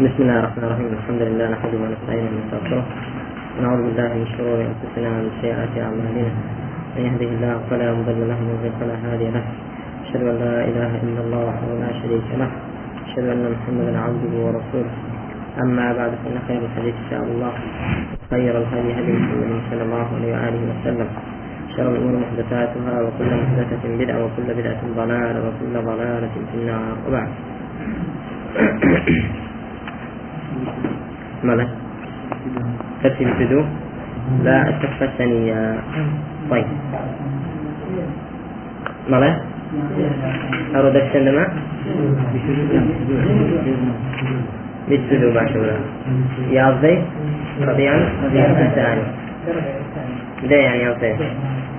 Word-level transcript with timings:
بسم 0.00 0.22
الله 0.24 0.38
الرحمن 0.40 0.64
الرحيم. 0.64 0.90
الحمد 0.96 1.22
لله 1.28 1.46
نحمده 1.52 1.78
ونستعينه 1.84 2.28
ونستغفره. 2.32 2.84
ونعوذ 3.56 3.80
بالله 3.84 4.08
من 4.16 4.26
شرور 4.32 4.58
أنفسنا 4.72 5.08
ومن 5.12 5.28
سيئات 5.44 5.72
أعمالنا. 5.76 6.32
من 6.96 7.02
يهده 7.04 7.28
الله 7.36 7.54
فلا 7.68 7.88
مضل 7.92 8.20
له 8.24 8.38
ومن 8.40 8.54
يضلل 8.64 8.72
فلا 8.80 8.96
هادي 9.04 9.28
له. 9.36 9.44
أشهد 10.04 10.22
أن 10.24 10.36
لا 10.40 10.56
إله 10.70 10.92
إلا 11.04 11.20
الله 11.20 11.40
وحده 11.48 11.70
لا 11.84 11.90
شريك 12.00 12.28
له. 12.40 12.50
أشهد 13.06 13.26
أن 13.28 13.44
محمدا 13.52 13.92
عبده 14.00 14.32
ورسوله. 14.44 14.92
أما 15.64 15.86
بعد 15.92 16.12
فإن 16.24 16.36
خير 16.48 16.60
الحديث 16.64 16.94
كتاب 17.04 17.24
الله. 17.36 17.52
خير 18.32 18.54
الهدي 18.56 18.90
هدي 18.96 19.12
محمد 19.20 19.52
صلى 19.68 19.82
الله 19.84 20.06
عليه 20.16 20.30
وآله 20.32 20.62
وسلم. 20.70 21.08
شر 21.76 21.88
الأمور 21.92 22.14
محدثاتها 22.24 22.94
وكل 23.04 23.30
محدثة 23.42 23.84
بدعة 24.00 24.18
وكل 24.24 24.48
بدعة 24.48 24.82
ضلالة 24.96 25.40
وكل 25.44 25.74
ضلالة 25.76 26.34
في 26.48 26.56
النار. 26.56 26.94
وبعد. 27.04 27.30
ماذا؟ 31.44 31.68
ترتيب 33.02 33.28
البدو 33.28 33.64
لا 34.44 34.68
التحفة 34.68 35.06
الثانية 35.06 35.78
طيب. 36.50 36.66
ماذا؟ 39.10 39.40
أرد 40.74 40.96
السلمة 40.96 41.46
بالسدو 44.88 45.30
باشورا 45.32 45.76
يا 46.50 46.68
أرضي 46.68 46.98
رضيعا؟ 47.62 47.98
الثاني 48.66 49.02
ده 50.50 50.56
يعني 50.56 50.88
أرضي 50.88 51.14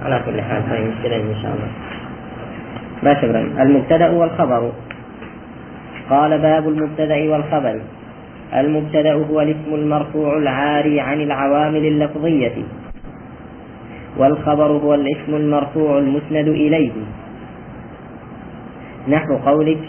على 0.05 0.21
كل 0.25 0.41
حال 0.41 0.61
طيب 0.69 0.87
مشكلة 0.87 1.15
إن 1.15 1.35
شاء 1.41 1.51
الله. 1.55 1.69
باشورا 3.03 3.41
المبتدأ 3.63 4.09
والخبر. 4.09 4.71
قال 6.09 6.37
باب 6.41 6.67
المبتدأ 6.69 7.31
والخبر. 7.31 7.79
المبتدأ 8.55 9.13
هو 9.13 9.41
الاسم 9.41 9.75
المرفوع 9.75 10.37
العاري 10.37 10.99
عن 10.99 11.21
العوامل 11.21 11.85
اللفظية. 11.85 12.63
والخبر 14.17 14.71
هو 14.71 14.93
الاسم 14.93 15.35
المرفوع 15.35 15.97
المسند 15.97 16.47
إليه. 16.47 16.91
نحو 19.07 19.35
قولك 19.35 19.79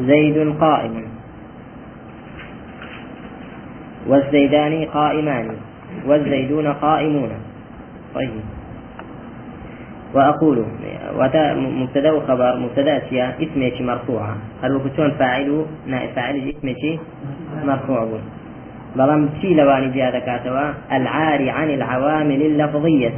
زيد 0.00 0.54
قائم. 0.60 1.04
والزيدان 4.06 4.84
قائمان. 4.84 5.56
والزيدون 6.06 6.66
قائمون. 6.66 7.30
طيب. 8.14 8.59
وأقول 10.14 10.64
مبتدأ 11.56 12.12
وخبر 12.12 12.56
مبتدأ 12.56 12.96
اشياء 12.96 13.36
اسمك 13.42 13.80
مرفوعة. 13.80 14.36
هل 14.62 14.76
وكتون 14.76 15.10
فاعل 15.10 15.64
نائب 15.86 16.10
فاعل 16.10 16.52
اسمك 16.58 17.00
مرفوع 17.64 18.04
بون 18.04 18.20
بلام 18.96 19.28
شي 19.40 19.54
لواني 19.54 19.90
زيادة 19.90 20.18
كاتوا؟ 20.18 20.72
العاري 20.92 21.50
عن 21.50 21.70
العوامل 21.70 22.42
اللفظية. 22.42 23.12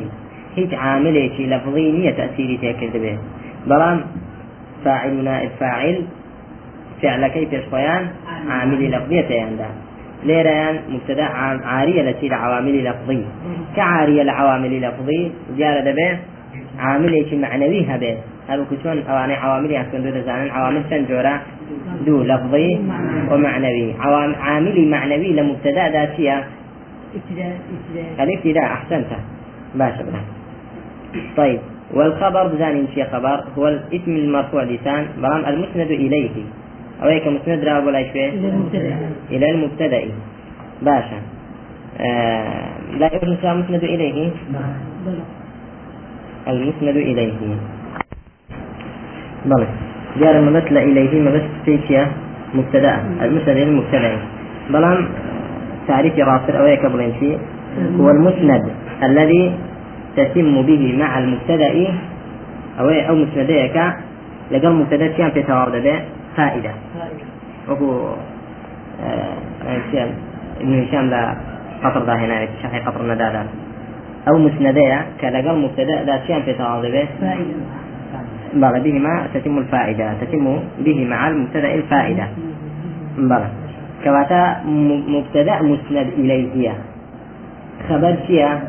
هيك 0.57 0.75
عامل 0.75 1.31
شي 1.37 1.47
لفظي 1.47 1.93
نية 1.93 2.11
تأثيري 2.11 2.57
تأكد 2.57 2.97
به 2.97 3.19
بلام 3.67 4.01
فاعل 4.85 5.25
نائب 5.25 5.51
فاعل 5.61 6.05
فعل 7.03 7.29
كيف 7.29 7.53
يشفيان 7.53 8.11
عامل 8.49 8.91
لفظية 8.91 9.31
يندا 9.31 9.67
ليران 10.25 10.81
مبتدأ 10.89 11.25
عارية 11.65 12.03
لتي 12.03 12.35
عوامل 12.35 12.85
لفظي 12.85 13.25
كعارية 13.77 14.23
لعوامل 14.23 14.81
لفظي 14.81 15.31
زيادة 15.57 15.93
به 15.93 16.19
عاملێکی 16.87 17.37
معنەوی 17.45 17.83
هەبێت 17.91 18.19
هەروکو 18.51 18.75
چۆن 18.83 18.99
ئەوانەی 19.09 19.39
عواملی 19.45 19.77
ئەکەندو 19.81 20.11
دەزانن 20.17 20.49
عوامل 20.59 20.83
چەند 20.91 21.05
جۆرە 21.11 21.35
دوو 22.07 22.23
لەفظی 22.31 22.71
ومعنەوی 23.31 23.89
عاملی 24.49 24.85
معنەوی 24.95 25.31
لە 25.39 25.43
مبتدادا 25.51 26.03
چییە 26.15 26.39
الابتداء 28.19 28.65
أحسنت. 28.65 29.07
باشا 29.75 30.03
بنا 30.03 30.21
طيب. 31.37 31.61
والخبر 31.95 32.47
بزانين 32.47 32.87
شي 32.95 33.05
خبر 33.05 33.45
هو 33.59 33.69
الاسم 33.69 34.11
المرفوع 34.17 34.63
لسان. 34.63 35.07
برام 35.23 35.45
المسند 35.45 35.91
إليه. 35.91 36.31
أو 37.03 37.09
هيك 37.09 37.27
مسند 37.27 37.65
راه 37.65 37.87
ولا 37.87 38.01
إلى 39.31 39.51
المبتدأ. 39.51 40.03
باشا. 40.83 41.19
آه 42.01 42.99
لا 42.99 43.11
يوجد 43.13 43.47
مسند 43.47 43.85
إليه؟ 43.85 44.31
المسند 46.49 46.97
إليه. 46.97 47.41
بلى. 49.45 49.67
جار 50.21 50.39
المثل 50.39 50.77
إليه 50.77 51.31
بس 51.31 51.43
تيكيا 51.65 52.07
مبتدأ. 52.55 52.95
المسند 53.23 53.49
إليه 53.49 53.71
مبتدأ. 53.81 54.19
بلان 54.71 55.09
تعريف 55.89 56.19
راسل 56.19 56.57
أو 56.57 56.67
قبل 56.85 57.13
شيء 57.21 57.39
هو 57.99 58.11
المسند 58.11 58.63
الذي 59.03 59.53
تتم 60.17 60.63
به 60.63 60.97
مع 60.99 61.19
المبتدأ 61.19 61.73
أو 62.81 62.89
أو 62.89 63.15
مسنديك. 63.15 63.77
لقل 64.51 64.73
مبتدأ 64.73 65.07
كان 65.07 65.31
في 65.31 65.43
توارد 65.43 65.83
به 65.83 66.01
فائدة. 66.37 66.71
وهو 67.69 68.15
آه 69.05 69.37
ابن 70.61 70.83
هشام 70.83 71.11
لا 71.11 71.37
قطر 71.85 72.07
ذا 72.07 72.15
هنا 72.15 72.49
شرح 72.63 72.89
قطر 72.89 73.03
ندادا 73.03 73.47
أو 74.29 74.39
مسندية 74.39 75.07
كلقل 75.21 75.59
مبتدأ 75.59 76.05
ذات 76.05 76.21
شيء 76.27 76.41
في 76.43 76.53
به 76.53 77.09
بلى 78.55 78.81
بهما 78.81 79.27
تتم 79.35 79.59
الفائدة 79.59 80.13
تتم 80.21 80.59
به 80.79 81.05
مع 81.05 81.29
المبتدأ 81.29 81.75
الفائدة. 81.75 82.29
بلى. 83.19 83.49
كواتا 84.05 84.61
مبتدأ 85.09 85.63
مسند 85.63 86.09
إليه 86.19 86.73
خبر 87.89 88.17
فيها 88.27 88.61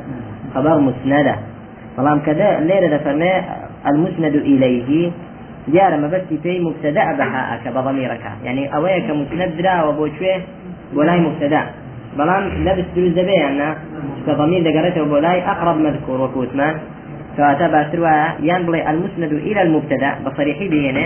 خبر 0.56 0.80
مسندة. 0.80 1.36
بلام 1.98 2.20
كذا 2.20 2.60
ليرة 2.60 2.98
فرمي 2.98 3.32
المسند 3.88 4.36
إليه. 4.36 5.12
دیارە 5.72 5.98
مەبەستی 6.04 6.38
پێی 6.44 6.60
مبتدأ 6.68 7.06
بەهاکە 7.20 7.70
بە 7.76 7.82
ضميرەکە 7.88 8.32
یعنی 8.46 8.64
ئەوەیە 8.74 9.00
کە 9.08 9.14
مسند 9.20 9.52
درراوە 9.58 9.92
بۆ 9.98 10.06
کوێ 10.18 10.36
بۆ 10.96 11.02
لای 11.08 11.20
مبتدأ. 11.28 11.62
بەڵام 12.18 12.44
لەبس 12.66 12.88
دروست 12.96 13.16
دەبێ 13.20 13.36
یاننا 13.44 13.70
کە 14.26 14.32
ضمیر 14.40 14.62
لای 15.26 15.40
أقرب 15.54 15.78
مذكور 15.86 16.20
باشتر 17.76 18.00
وایە 18.06 18.28
یان 18.50 18.62
بڵێ 18.68 18.82
المسند 18.92 19.32
إلى 19.50 19.62
المبتدأ 19.66 20.12
بصريحي 20.26 20.68
بينه 20.74 21.06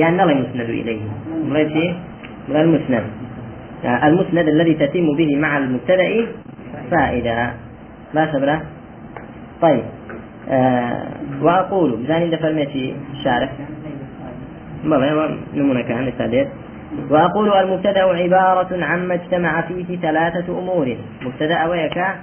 یان 0.00 0.12
نڵێ 0.20 0.34
مسند 0.42 0.68
إليه. 0.80 1.02
بڵێ 1.48 1.64
چی 1.72 1.84
بڵێ 2.48 2.60
المسند. 2.66 3.04
المسند 4.08 4.46
الذي 4.54 4.74
تتم 4.82 5.06
به 5.18 5.30
مع 5.44 5.52
المبتدأ 5.58 6.08
فائدة. 6.90 7.36
لا 8.14 8.24
سبرة 8.32 8.56
طيب. 9.62 9.84
آه 10.50 11.08
وأقول 11.42 11.90
بزاني 11.96 12.30
دفرميتي 12.30 12.94
شارك 13.24 13.50
بلى 14.84 15.38
نمونة 15.54 15.82
كان 15.82 16.04
لسادير 16.04 16.46
وأقول 17.10 17.52
المبتدأ 17.52 18.02
عبارة 18.02 18.84
عما 18.84 19.14
اجتمع 19.14 19.60
فيه 19.60 19.96
ثلاثة 19.96 20.58
أمور. 20.58 20.96
مبتدأ 21.22 21.66
ويكا 21.66 22.14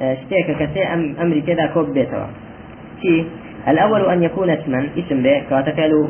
اشتيك 0.00 0.56
كسي 0.58 0.84
أم 0.84 1.16
أمر 1.20 1.38
كذا 1.46 1.66
كوب 1.66 1.94
بيتوا. 1.94 2.26
شي؟ 3.02 3.24
الأول 3.68 4.10
أن 4.10 4.22
يكون 4.22 4.50
اسما 4.50 4.88
اسم 4.98 5.22
به 5.22 5.42
كواتفعل 5.48 6.08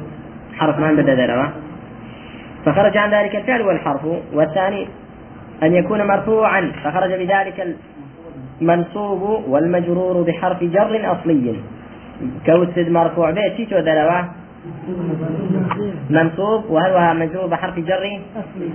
حرف 0.54 0.78
ما 0.78 0.92
بدأ 0.92 1.14
دروا 1.14 1.46
فخرج 2.64 2.96
عن 2.96 3.14
ذلك 3.14 3.36
الفعل 3.36 3.62
والحرف. 3.62 4.04
والثاني 4.32 4.86
أن 5.62 5.74
يكون 5.74 6.06
مرفوعا. 6.06 6.72
فخرج 6.84 7.12
بذلك 7.12 7.76
المنصوب 8.60 9.44
والمجرور 9.48 10.22
بحرف 10.22 10.64
جر 10.64 11.12
أصلي. 11.12 11.54
كوسد 12.46 12.88
مرفوع 12.88 13.30
به 13.30 13.56
شي 13.56 13.64
دروا 13.64 14.41
منصوب 16.10 16.70
وهل 16.70 17.16
مجرور 17.16 17.46
بحرف 17.46 17.78
جر؟ 17.78 18.20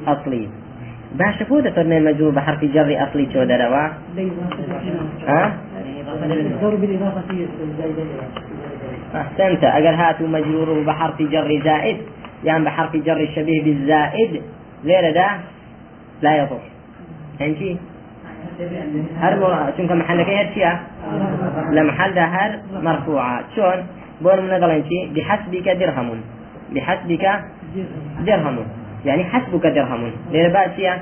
أصلي. 0.07 0.49
باش 1.15 1.37
بۆ 1.49 1.57
دەفەرمێ 1.65 1.99
مەجرور 2.07 2.31
بە 2.37 2.41
حرفی 2.47 2.69
جەڕی 2.75 2.95
ئەفلی 3.01 3.27
چۆ 3.33 3.41
دەرەوە 3.51 3.83
أحسنت. 9.15 9.63
أجر 9.63 9.93
هاتوا 10.01 10.27
مجرور 10.27 10.83
بحرف 10.83 11.21
جر 11.21 11.61
زائد 11.63 11.97
يعني 12.43 12.65
بحرف 12.65 12.95
جر 12.95 13.27
شبيه 13.35 13.63
بالزائد 13.63 14.41
غير 14.85 15.13
ده 15.13 15.27
لا 16.21 16.37
يضر. 16.37 16.63
فهمتي؟ 17.39 17.77
هر 19.21 19.33
چونکە 19.77 19.93
محلەکەی 20.01 20.37
هەرچیە 20.41 20.71
لە 21.75 21.81
محل 21.89 22.17
هەر 22.35 22.51
مرفوعات 22.83 23.45
شلون؟ 23.55 23.79
بۆن 24.23 24.39
منەگەڵێن 24.45 24.81
چی 24.89 24.97
بحسبك 25.15 25.67
درهم. 25.81 26.09
بحسبك 26.75 27.25
درهم. 28.27 28.57
يعني 29.05 29.23
حسبك 29.23 29.65
درهم. 29.77 30.01
ليرة 30.31 30.49
باتيا 30.53 30.93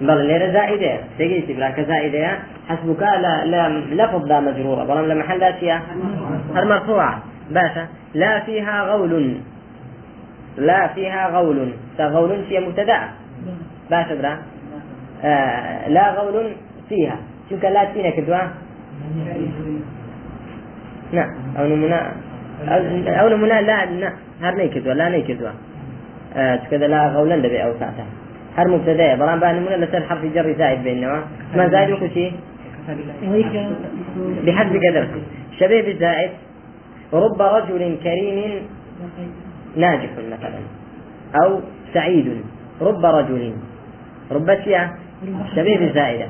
بل 0.00 0.18
ليرة 0.26 0.52
زائدة. 0.52 0.92
تجي 1.18 1.40
تقول 1.40 1.68
كزائدة 1.68 2.38
حسبك 2.68 3.02
لا 3.02 3.32
لا 3.52 3.68
لفظ 4.00 4.22
ذا 4.28 4.40
مجرورة. 4.40 4.82
بل 4.84 5.08
لما 5.08 5.14
محل 5.14 5.40
ذاتيا 5.40 5.76
هر 6.54 6.64
مرفوعة؟ 6.64 7.22
باشا 7.50 7.84
لا 8.14 8.40
فيها 8.40 8.76
غول. 8.90 9.36
لا 10.56 10.80
فيها 10.94 11.22
غول. 11.34 11.58
فغول 11.98 12.30
هي 12.50 12.60
مبتدأ. 12.60 12.98
باش 13.90 14.08
برا 14.18 14.38
آه 15.24 15.88
لا 15.88 16.04
غول 16.16 16.52
فيها. 16.88 17.16
شو 17.50 17.56
لا 17.56 17.84
تينا 17.84 18.10
كدوا 18.10 18.38
نعم 21.12 21.30
أو 21.58 21.66
نمنا 21.66 22.12
أو 23.20 23.28
نمنا 23.28 23.60
لا 23.60 23.86
لا 23.86 24.12
هر 24.42 24.54
نيكدوا 24.54 24.94
لا 24.94 25.08
نيكدوا 25.08 25.48
آه 26.36 26.56
كذا 26.70 26.86
لا 26.88 27.08
غولا 27.08 27.36
دبي 27.36 27.64
أو 27.64 27.72
ساعتها. 27.80 28.06
هر 28.56 28.68
مبتدأ 28.68 29.14
بران 29.14 29.40
بان 29.40 29.54
نمنا 29.56 29.84
لسر 29.84 30.02
حرف 30.02 30.24
جر 30.24 30.54
زائد 30.58 30.82
بينما 30.84 31.24
ما 31.56 31.68
زائد 31.68 31.90
وكل 31.90 32.10
شيء 32.10 32.32
بحسب 34.46 34.76
قدر. 34.84 35.08
شبيه 35.60 35.82
بالزائد 35.82 36.30
رب 37.12 37.42
رجل 37.42 37.96
كريم 38.04 38.62
ناجح 39.76 40.10
مثلا. 40.32 40.60
أو 41.44 41.60
سعيد. 41.94 42.42
رب 42.80 43.04
رجل. 43.04 43.52
رب 44.32 44.48
شيء؟ 44.64 44.78
شبيه 45.56 45.78
بالزائدة 45.78 46.26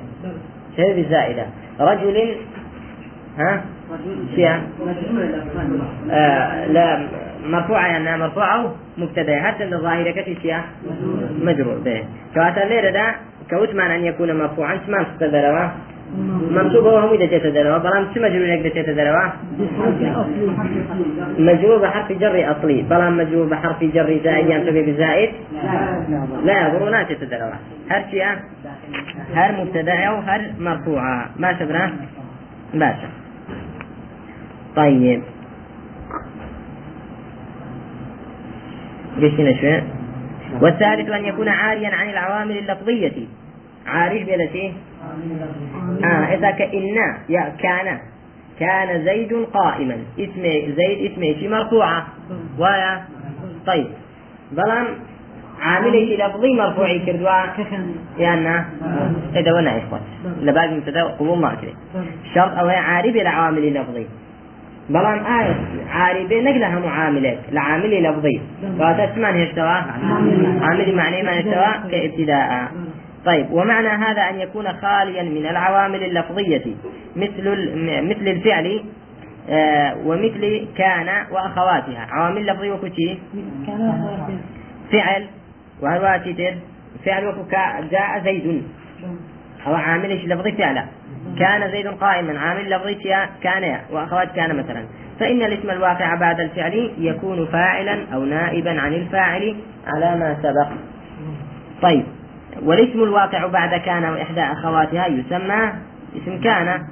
شبيه 0.76 0.94
بالزائدة 0.94 1.46
رجل 1.80 2.36
ها؟ 3.38 3.62
شيء 4.34 4.50
آه 6.10 6.66
لا 6.66 7.08
مرفوعة 7.46 7.86
يعني 7.86 8.18
مرفوعة 8.18 8.74
مبتدأ 8.98 9.40
حتى 9.40 9.64
الظاهرة 9.64 10.10
كتي 10.10 10.36
شيء 10.42 10.56
مجرور 11.42 11.78
به 11.84 12.04
كواتا 12.34 12.60
ليرة 12.60 12.90
دا 12.90 13.06
كوتمان 13.50 13.90
أن 13.90 14.04
يكون 14.04 14.38
مرفوعا. 14.38 14.78
سمان 14.86 15.06
تقدروا 15.20 15.68
منصوب 16.50 16.84
هو 16.86 16.98
هم 16.98 17.12
إذا 17.14 17.38
تتدروا 17.38 17.78
بلام 17.78 18.06
شو 18.14 18.20
مجرور 18.20 18.46
يقدر 18.46 18.82
تتدروا 18.82 19.28
مجرور 21.38 21.78
بحرف 21.78 22.12
جر 22.12 22.36
أصلي. 22.52 22.82
بلام 22.82 23.16
مجرور 23.16 23.46
بحرف 23.46 23.84
جر 23.84 24.20
زائد. 24.24 24.50
ينتبه 24.50 24.82
بزائد؟ 24.82 25.30
لا 26.44 26.68
يضر 26.68 26.88
لا 26.88 27.02
تتدروا 27.02 27.52
هر 27.90 28.02
شيء 28.10 28.26
هر 29.34 29.52
مبتدا 29.60 30.04
أو 30.08 30.16
هر 30.16 30.40
مرفوعة. 30.60 31.30
ما 31.36 31.58
شبنا 31.58 31.92
باشا 32.74 33.08
طيب. 34.76 35.22
قشنا 39.16 39.60
شوي 39.60 39.82
والثالث 40.60 41.10
أن 41.10 41.24
يكون 41.24 41.48
عاريا 41.48 41.88
عن 41.88 42.10
العوامل 42.10 42.58
اللفظية. 42.58 43.26
عارف 43.86 44.26
بلتي 44.26 44.72
آه 46.04 46.34
إذا 46.34 46.50
كإن 46.50 46.96
يا 47.28 47.52
كان. 47.58 47.98
كان 48.60 49.04
زيد 49.04 49.32
قائما. 49.54 49.96
اسم 50.18 50.42
زيد 50.76 51.12
اسمه 51.12 51.40
شي 51.40 51.48
مرفوعة. 51.48 52.06
ويا 52.58 53.04
طيب. 53.66 53.86
بلام 54.52 54.86
عامل 55.60 55.92
شي 55.92 56.16
لفظي 56.16 56.54
مرفوعي 56.54 56.98
كردوا. 56.98 57.30
يانا 58.18 58.64
إذا 59.36 59.52
وأنا 59.52 59.78
إخوات 59.78 60.02
لباقي 60.40 60.74
مبتدأ 60.74 61.04
قبول 61.04 61.38
ما 61.38 61.54
كده 61.62 61.72
شرط 62.34 62.58
أو 62.58 62.68
عارف 62.68 63.16
العوامل 63.16 63.64
اللفظي. 63.64 64.06
بلام 64.92 65.26
آية 65.26 65.56
عاربة 65.90 66.40
نقلها 66.40 66.78
معاملات 66.78 67.38
لعامل 67.52 68.02
لفظي 68.02 68.40
فاتسمان 68.78 69.40
هشتوا 69.40 69.64
عامل 70.64 70.94
معنى 70.96 71.22
ما 71.22 71.40
هشتوا 71.40 71.90
كابتداء. 71.90 72.68
طيب 73.24 73.50
ومعنى 73.50 73.88
هذا 73.88 74.22
أن 74.22 74.40
يكون 74.40 74.72
خاليا 74.72 75.22
من 75.22 75.46
العوامل 75.46 76.02
اللفظية. 76.04 76.64
مثل 77.16 77.44
مثل 78.02 78.28
الفعل 78.28 78.84
آه 79.50 79.96
ومثل 80.06 80.66
كان 80.76 81.08
وأخواتها. 81.30 82.06
عوامل 82.10 82.46
لفظية 82.46 82.72
وكتي 82.72 83.18
فعل 84.92 85.26
وهواتي 85.82 86.32
تر 86.32 86.54
فعل 87.04 87.26
وكا 87.26 87.80
جاء 87.90 88.22
زيد. 88.24 88.62
أو 89.66 89.74
عامل 89.74 90.28
لفظي 90.28 90.52
فعلا 90.52 90.84
كان 91.42 91.70
زيد 91.70 91.86
قائما 91.86 92.40
عامل 92.40 92.70
لفظي 92.70 92.94
كان 93.42 93.78
وأخوات 93.90 94.32
كان 94.32 94.56
مثلا. 94.56 94.84
فإن 95.20 95.42
الاسم 95.42 95.70
الواقع 95.70 96.14
بعد 96.14 96.40
الفعل 96.40 96.90
يكون 96.98 97.46
فاعلا 97.46 98.06
أو 98.14 98.24
نائبا 98.24 98.80
عن 98.80 98.92
الفاعل 98.94 99.56
على 99.86 100.18
ما 100.18 100.36
سبق. 100.42 100.68
طيب. 101.82 102.04
والاسم 102.62 103.02
الواقع 103.02 103.46
بعد 103.46 103.80
كان 103.80 104.04
وإحدى 104.04 104.40
أخواتها 104.40 105.06
يسمى 105.06 105.72
اسم 106.16 106.40
كان 106.40 106.82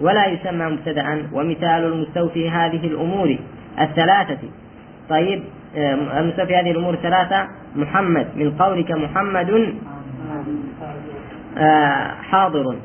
ولا 0.00 0.26
يسمى 0.26 0.66
مبتدأ 0.66 1.28
ومثال 1.32 1.84
المستوفي 1.84 2.50
هذه 2.50 2.86
الأمور 2.86 3.38
الثلاثة. 3.80 4.48
طيب. 5.08 5.42
المستوفي 6.18 6.56
هذه 6.56 6.70
الأمور 6.70 6.94
الثلاثة 6.94 7.48
محمد 7.76 8.26
من 8.36 8.50
قولك 8.50 8.90
محمد 8.90 9.74
آه، 11.58 12.14
حاضر. 12.30 12.76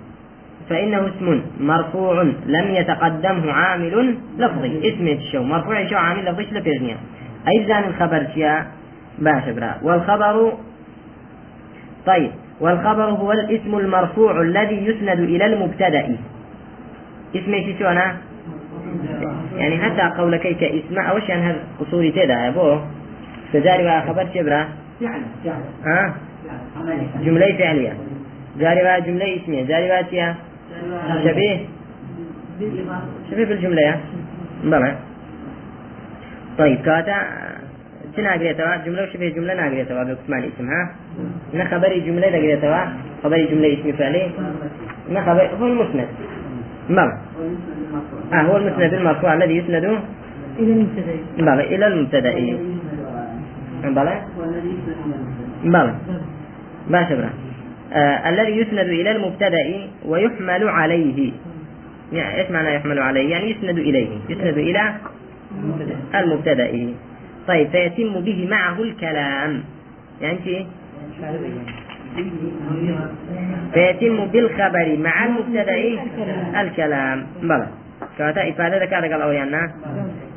فإنه 0.70 1.08
اسم 1.08 1.42
مرفوع 1.60 2.22
لم 2.46 2.68
يتقدمه 2.72 3.52
عامل 3.52 4.18
لفظي. 4.38 4.90
اسم 4.90 5.08
الشو 5.08 5.44
مرفوع 5.44 5.88
شو؟ 5.88 5.96
عامل 5.96 6.26
لفظي 6.26 6.44
لفظنيا 6.44 6.98
أي 7.48 7.66
زان 7.68 7.84
الخبر 7.84 8.28
شيا؟ 8.34 8.68
باش 9.20 9.44
والخبر 9.84 10.54
طيب. 12.06 12.32
والخبر 12.60 13.04
هو 13.04 13.32
الاسم 13.32 13.78
المرفوع 13.78 14.42
الذي 14.42 14.76
يسند 14.76 15.20
إلى 15.20 15.46
المبتدأ. 15.46 16.18
اسم 17.36 17.76
شو 17.80 17.86
أنا؟ 17.86 18.18
يعني 19.56 19.78
حتى 19.78 20.18
قولك 20.18 20.42
كاسم 20.42 21.00
أوش 21.00 21.30
يعني 21.30 21.42
هذا 21.42 21.64
قصوري 21.80 22.12
تدا 22.12 22.34
يا 22.34 22.50
بو؟ 22.50 22.78
فجاري 23.54 24.02
خبر 24.02 24.28
شبرة 24.34 24.68
ها؟ 25.86 26.14
جملة 27.26 27.58
فعلية. 27.58 27.94
جاري 28.60 29.02
جملة 29.02 29.38
اسمية. 29.38 29.64
جاري 29.64 30.04
شبيه 31.24 31.58
شبيه 33.32 33.46
بالجملة 33.46 33.82
يا. 33.82 34.00
بلى 34.64 34.96
طيب 36.58 36.82
كاتا 36.86 37.18
تناقريتوا 38.16 38.76
جملة 38.86 39.04
وشبه 39.04 39.30
جملة؟ 39.30 39.54
ناقريتوا 39.54 40.04
بقسمان 40.04 40.44
اسم 40.44 40.68
ها؟ 40.70 40.82
نا 41.54 41.66
خبري 41.66 42.00
جملة 42.00 42.30
ناقريتوا 42.30 42.86
خبري 43.24 43.46
جملة 43.46 43.74
اسم 43.74 43.92
فعلي. 43.98 44.24
نا 45.10 45.22
خبر 45.22 45.50
هو 45.60 45.68
المسند. 45.68 46.08
بلى 46.90 47.18
آه 48.34 48.42
هو 48.42 48.58
المسند 48.58 48.94
المرفوع 48.94 49.34
الذي 49.34 49.58
يسند 49.58 49.86
إلى 50.60 50.74
المبتدأ. 50.74 51.16
بلى 51.38 51.76
إلى 51.76 51.88
المبتدأ. 51.88 52.34
بلى 53.84 54.22
بلى 55.64 55.94
ما 56.90 57.10
شبرا 57.10 57.30
آه 57.30 57.53
الذي 58.28 58.52
يسند 58.52 58.80
إلى 58.80 59.12
المبتدأ 59.12 59.88
ويحمل 60.06 60.68
عليه. 60.70 61.32
يعني 62.14 62.42
إيش 62.42 62.52
معنى 62.52 62.76
يحمل 62.76 63.00
عليه؟ 63.00 63.32
يعني 63.32 63.52
يسند 63.52 63.78
إليه 63.80 64.08
يسند 64.30 64.58
إلى 64.58 64.94
المبتدأ. 66.16 66.94
طيب 67.48 67.68
فيتم 67.68 68.20
به 68.20 68.48
معه 68.50 68.82
الكلام. 68.82 69.64
يعني 70.22 70.38
شيء 70.44 70.68
فيتم 73.74 74.26
بالخبر 74.26 74.98
مع 74.98 75.26
المبتدأ 75.26 75.76
الكلام. 76.62 77.26
بلى. 77.44 77.68
كاتا 78.18 78.50
إفادة 78.50 78.84
ذكر 78.84 78.96
قال 78.96 79.22
أويانا 79.22 79.72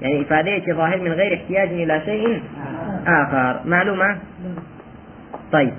يعني 0.03 0.21
إفادة 0.21 0.75
ظاهر 0.75 1.01
من 1.01 1.13
غير 1.13 1.35
احتياج 1.35 1.69
إلى 1.69 2.03
شيء 2.05 2.43
آخر. 3.07 3.61
معلومة؟ 3.65 4.19
طيب. 5.53 5.73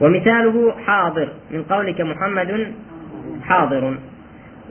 ومثاله 0.00 0.74
حاضر. 0.86 1.28
من 1.50 1.62
قولك 1.62 2.00
محمد 2.00 2.72
حاضر. 3.42 3.96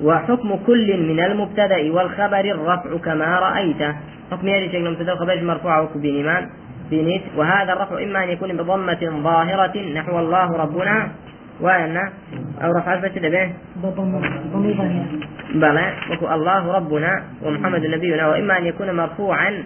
وحكم 0.03 0.55
كل 0.67 0.89
من 1.09 1.19
المبتدأ 1.19 1.93
والخبر 1.93 2.39
الرفع 2.39 2.97
كما 3.05 3.39
رايت 3.39 3.81
حكم 4.31 4.47
هذه 4.47 4.67
شيء 4.71 4.87
المبتدا 4.87 5.11
والخبر 5.11 5.43
مرفوع 5.43 5.79
وكبين 5.79 6.49
بنيت 6.91 7.21
وهذا 7.37 7.73
الرفع 7.73 8.03
إما 8.03 8.23
أن 8.23 8.29
يكون 8.29 8.57
بضمة 8.57 9.21
ظاهرة 9.23 9.75
نحو 9.93 10.19
الله 10.19 10.57
ربنا 10.57 11.11
وأن 11.61 11.97
أو 12.61 12.71
رفع 12.71 12.93
الفتح 12.93 13.21
به 13.21 13.53
بلى. 15.55 15.93
وكو 16.11 16.33
الله 16.33 16.71
ربنا 16.73 17.23
ومحمد 17.43 17.85
نبينا. 17.85 18.27
وإما 18.27 18.57
أن 18.57 18.65
يكون 18.65 18.95
مرفوعا 18.95 19.63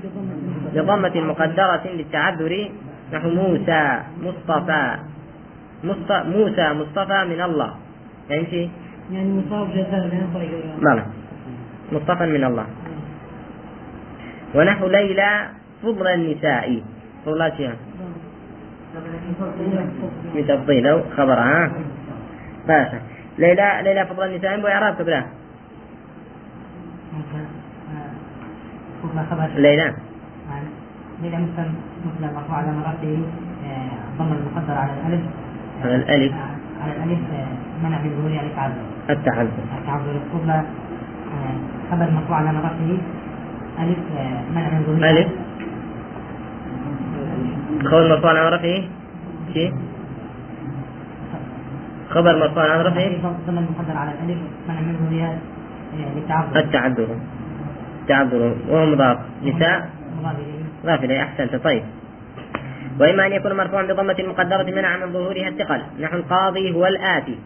بضمة 0.75 1.15
مقدرة 1.15 1.83
للتعذر 1.95 2.69
نحو 3.13 3.29
موسى 3.29 3.99
مصطفى. 4.23 4.95
موسى 5.83 6.73
مصطفى 6.73 7.25
من 7.25 7.41
الله. 7.41 7.71
يعني 8.29 8.69
يعني 9.11 9.29
مصاب 9.33 9.71
جزاء 9.71 10.09
بلى 10.81 11.05
مصطفى 11.91 12.25
من 12.25 12.43
الله. 12.43 12.65
ونحو 14.55 14.87
ليلى 14.87 15.47
فضل 15.83 16.07
النساء. 16.07 16.83
فضلاتها 17.25 17.75
بتفضيل 20.35 21.03
خبرها 21.17 21.71
باشا 22.67 22.99
ليلى 23.37 23.81
ليلى 23.83 24.05
فضل 24.05 24.23
النساء. 24.27 24.61
بو 24.61 24.67
إعراب 24.67 24.95
قبله 24.99 25.25
قبل 29.03 29.19
خبر 29.31 29.47
ليلى. 29.55 29.93
ليلى 31.21 31.37
مثل 31.37 31.69
مثل 32.05 32.33
مرفوع 32.35 32.57
على 32.57 32.71
مرته 32.71 33.13
ضم 34.17 34.31
المقدر 34.33 34.73
على 34.73 34.91
الألف. 34.93 35.23
على 35.83 35.95
الألف. 35.95 36.33
آه، 36.33 36.83
على 36.83 36.91
الألف 37.03 37.19
آه، 37.33 37.87
منع 37.87 37.97
من 38.01 38.09
ظهورها 38.17 38.41
التعذر. 38.41 38.83
التعذر 39.09 39.49
التعذر 39.81 40.19
قبل 40.33 40.49
آه، 40.49 40.63
خبر 41.91 42.11
مرفوع 42.11 42.37
على 42.37 42.51
مرته 42.53 42.97
ألف 43.79 43.97
آه، 44.17 44.41
منع 44.55 44.69
من 44.87 45.03
ألف. 45.03 45.27
خبر 47.85 48.09
مرفوع 48.09 48.31
عن 48.39 48.53
رفعه 48.53 48.83
شيء. 49.53 49.73
خبر 52.09 52.39
مرفوع 52.39 52.71
عن 52.71 52.79
رفعه 52.79 53.09
ضم 53.47 53.57
المقدر 53.57 53.97
على 53.97 54.11
الألف 54.11 54.39
منع 54.69 54.79
من 54.81 54.95
ظهورها 54.99 55.37
آه، 55.93 56.15
للتعذر. 56.15 56.59
التعذر. 56.59 57.07
تعذر 58.07 58.55
وهو 58.69 58.85
مضاف. 58.85 59.17
نساء. 59.43 59.89
مضاف 60.83 61.03
إليه. 61.03 61.23
أحسنت. 61.23 61.55
طيب. 61.55 61.83
وإما 62.99 63.27
أن 63.27 63.31
يكون 63.31 63.53
مرفوعا 63.53 63.83
بضمة 63.83 64.15
مقدرة 64.19 64.63
منع 64.63 64.97
من 64.97 65.13
ظهورها 65.13 65.47
الثقل. 65.47 65.81
نحو 65.99 66.17
القاضي 66.17 66.73
هو 66.73 66.87
الآتي. 66.87 67.37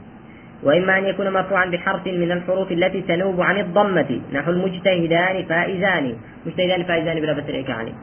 وإما 0.63 0.98
أن 0.98 1.05
يكون 1.05 1.29
مرفوعا 1.29 1.65
بحرف 1.65 2.08
من 2.08 2.31
الحروف 2.31 2.72
التي 2.72 3.01
تنوب 3.01 3.41
عن 3.41 3.58
الضمة. 3.58 4.22
نحو 4.34 4.51
المجتهدان 4.51 5.46
فائزان. 5.46 6.15
مجتهدان 6.46 6.84
فائزان 6.84 7.20
بلا 7.20 7.34
بس 7.34 7.43
الإكعاني 7.50 7.93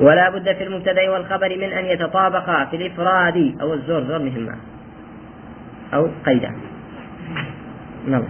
ولا 0.00 0.30
بد 0.30 0.52
في 0.52 0.64
المبتدأ 0.64 1.10
والخبر 1.10 1.56
من 1.56 1.72
أن 1.72 1.84
يتطابقا 1.84 2.64
في 2.64 2.76
الإفراد 2.76 3.56
أو 3.60 3.74
الزور 3.74 4.02
زور 4.04 4.18
مهمة. 4.18 4.56
أو 5.94 6.08
قيدا 6.26 6.52
نعم. 8.08 8.22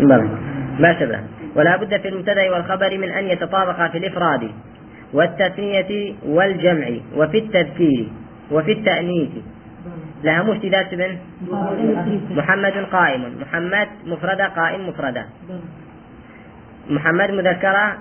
بلى. 0.00 0.28
ما 0.80 1.00
شبه. 1.00 1.20
ولا 1.56 1.76
بد 1.76 2.00
في 2.00 2.08
المبتدأ 2.08 2.50
والخبر 2.50 2.98
من 2.98 3.10
أن 3.10 3.24
يتطابقا 3.24 3.88
في 3.88 3.98
الإفراد 3.98 4.50
والتثنية 5.12 6.14
والجمع 6.26 6.86
وفي 7.16 7.38
التذكير 7.38 8.06
وفي 8.50 8.72
التأنيث. 8.72 9.30
لها 10.24 10.42
مشتدات 10.42 10.94
بن 10.94 11.16
محمد 12.30 12.86
قائم. 12.92 13.22
محمد 13.40 13.88
مفردة 14.06 14.46
قائم 14.46 14.88
مفردة 14.88 15.24
محمد 16.90 17.30
مذكرة 17.30 17.98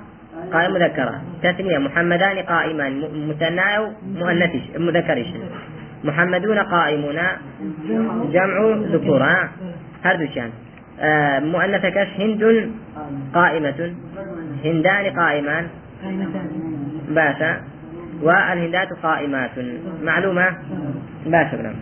قائم 0.54 0.74
مذكرة. 0.74 1.22
تثنية 1.44 1.78
محمدان 1.78 2.38
قائمان 2.38 2.94
مثنى 3.30 3.94
مؤنث 4.20 4.52
مذكرش. 4.78 5.28
محمدون 6.04 6.60
قائمون. 6.60 7.20
جمع 8.32 8.76
ذكور 8.94 9.24
ها؟ 9.24 9.50
هردوشان 10.04 10.50
آه 11.00 11.40
كش 11.90 12.08
هند 12.20 12.72
قائمة. 13.34 13.94
هندان 14.66 15.20
قائمان. 15.20 15.68
باشا. 17.10 17.62
والهندات 18.22 18.94
قائمات. 19.04 19.52
معلومة؟ 20.04 20.48
باشا 21.26 21.74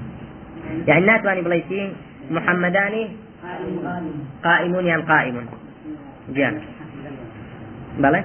يعني 0.88 1.01
الناس 1.01 1.22
باني 1.22 1.41
بليسين 1.41 1.93
محمدان 2.31 3.08
قائمون 4.43 4.86
يعني 4.86 5.01
قائم 5.01 5.46
جامع 6.29 6.62
بلى؟ 8.00 8.24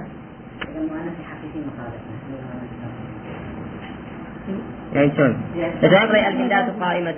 يعني 4.93 5.11
شلون؟ 5.15 5.37
تتعب 5.81 6.09
رأي 6.09 6.27
الهندات 6.27 6.69
قائمة. 6.79 7.11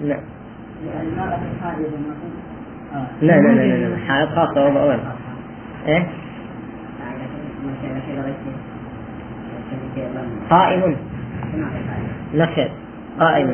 لا. 0.00 0.20
لا 3.22 3.40
لا 3.40 3.48
لا 3.48 3.62
لا 3.62 3.88
لا. 3.88 3.96
حالات 4.08 4.28
خاصة 4.28 4.66
وضع 4.66 4.82
أول. 4.82 4.98
إيه؟ 5.86 6.08
قائم 10.50 10.96
نخل 12.34 12.68
قائم 13.20 13.50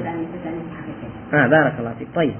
آه 1.34 1.46
بارك 1.46 1.74
الله 1.78 1.94
فيك. 1.98 2.08
طيب. 2.14 2.34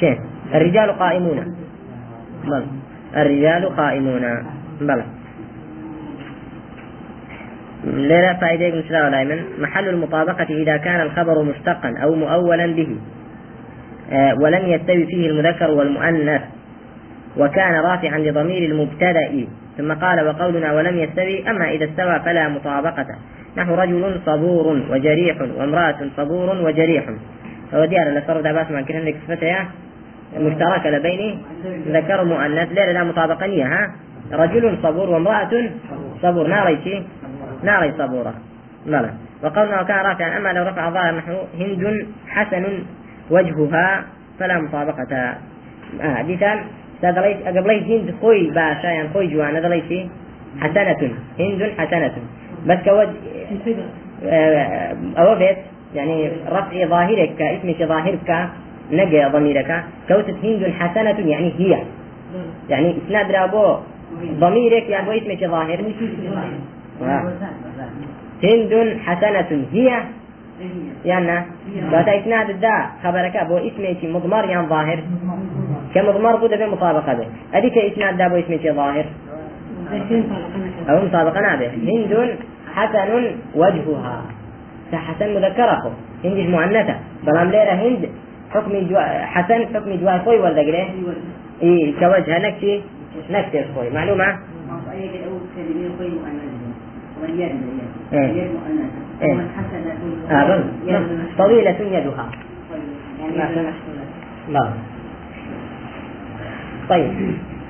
كيف؟ 0.00 0.18
الرجال 0.54 0.92
قائمون. 0.98 1.56
بل. 2.44 2.66
الرجال 3.16 3.76
قائمون. 3.76 4.46
بلى 4.80 5.04
لا 7.84 8.34
فائدة 8.34 8.78
مثل 8.78 9.10
دائما. 9.10 9.42
محل 9.58 9.88
المطابقة 9.88 10.46
إذا 10.50 10.76
كان 10.76 11.00
الخبر 11.00 11.42
مشتقا 11.42 11.94
أو 12.02 12.14
مؤولا 12.14 12.66
به 12.66 12.96
آه، 14.12 14.34
ولم 14.42 14.66
يستوي 14.66 15.06
فيه 15.06 15.30
المذكر 15.30 15.70
والمؤنث 15.70 16.42
وكان 17.36 17.74
رافعا 17.74 18.18
لضمير 18.18 18.70
المبتدأ. 18.70 19.46
ثم 19.78 19.92
قال 19.92 20.28
وقولنا 20.28 20.72
ولم 20.72 20.98
يستوي 20.98 21.50
أما 21.50 21.70
إذا 21.70 21.84
استوى 21.84 22.20
فلا 22.20 22.48
مطابقة. 22.48 23.06
نحو 23.56 23.74
رجل 23.74 24.20
صبور 24.26 24.82
وجريح 24.90 25.40
وامرأة 25.40 25.96
صبور 26.16 26.56
وجريح. 26.56 27.04
ديار 27.72 28.08
اللي 28.08 28.22
صرف 28.26 28.42
داباس 28.42 28.70
مع 28.70 28.80
كنا 28.80 28.98
لك 28.98 29.16
مشتركة 30.38 30.90
لبين 30.90 31.42
ذكر 31.88 32.20
ومؤنث 32.20 32.72
لا 32.72 32.92
لا 32.92 33.04
مطابقة 33.04 33.46
نية 33.46 33.66
ها؟ 33.66 33.90
رجل 34.32 34.78
صبور 34.82 35.10
وامرأة 35.10 35.70
صبور. 36.22 36.46
ناري 36.46 36.78
شي؟ 36.84 37.02
ناري 37.62 37.92
صبورة. 37.98 38.34
لا 38.86 39.10
وقولنا 39.42 39.80
وكان 39.80 39.98
رافعا. 39.98 40.36
أما 40.36 40.52
لو 40.52 40.62
رفع 40.62 40.90
ظاهر 40.90 41.14
نحو 41.14 41.32
هند 41.60 42.06
حسن 42.28 42.64
وجهها 43.30 44.04
فلا 44.38 44.60
مطابقة. 44.60 45.34
آه 46.02 46.22
ديتان 46.22 46.58
دليت 47.02 47.46
قبلي 47.46 48.00
هند 48.00 48.14
خوي 48.20 48.50
باشا 48.50 48.86
يعني 48.86 49.08
خوي 49.08 49.26
جوانا 49.26 49.60
دليتي 49.60 50.10
حسنة. 50.60 51.12
هند 51.38 51.72
حسنة. 51.78 52.12
بس 52.66 52.78
كوج 52.84 53.08
آه، 54.24 54.96
أو 55.18 55.34
بيت 55.34 55.56
يعني 55.94 56.30
رفع 56.48 56.86
ظاهرك 56.86 57.30
كاسم 57.38 57.86
ظاهرك. 57.86 58.48
نجى 58.92 59.24
ضميرك. 59.24 59.84
كوتت 60.08 60.36
هند 60.44 60.72
حسنة 60.78 61.18
يعني 61.30 61.52
هي. 61.58 61.82
يعني 62.68 62.96
إسناد 63.06 63.30
رابو. 63.30 63.76
ضميرك 64.38 64.88
يعني 64.88 65.08
هو 65.08 65.12
اسمك 65.12 65.44
ظاهر. 65.44 65.78
هند 68.44 68.98
حسنة 69.06 69.64
هي. 69.72 70.00
يعني 71.04 71.44
فتا 71.90 72.20
إسناد 72.20 72.50
الداء 72.50 72.90
خبرك 73.04 73.36
أبو 73.36 73.56
اسمك 73.56 74.04
مضمر 74.04 74.44
يعني 74.44 74.66
ظاهر. 74.66 74.98
كمضمر 75.94 76.36
بود 76.36 76.50
به 76.50 76.66
مطابقة 76.66 77.14
به. 77.14 77.26
أديك 77.54 77.78
إسناد 77.78 78.16
دا 78.16 78.26
أبو 78.26 78.36
اسمك 78.36 78.72
ظاهر. 78.72 79.04
أو 80.88 81.04
مطابقة 81.04 81.40
نابه. 81.40 81.66
هند 81.66 82.36
حسن 82.74 83.30
وجهها. 83.54 84.22
حسن 84.92 85.34
مذكرة. 85.34 85.92
هند 86.24 86.38
مؤنثة 86.38 86.96
بلام 87.26 87.50
ليرة 87.50 87.72
هند. 87.72 88.05
حكم 88.50 88.88
جوا 88.88 89.24
حسن 89.24 89.66
حكم 89.74 89.96
جوا 90.00 90.18
خوي 90.18 90.38
ولا 90.38 90.62
قريه 90.62 90.88
إيه 91.62 91.94
كوجه 92.00 92.38
نكتي 92.38 92.82
نكتي 93.30 93.64
خوي 93.74 93.90
معلومة؟ 93.90 94.38
إيه. 98.12 98.48
إيه. 99.22 99.40
آه. 100.30 100.62
طويلة 101.38 101.70
يدها. 101.80 102.30
لا 104.48 104.70
طيب 106.88 107.12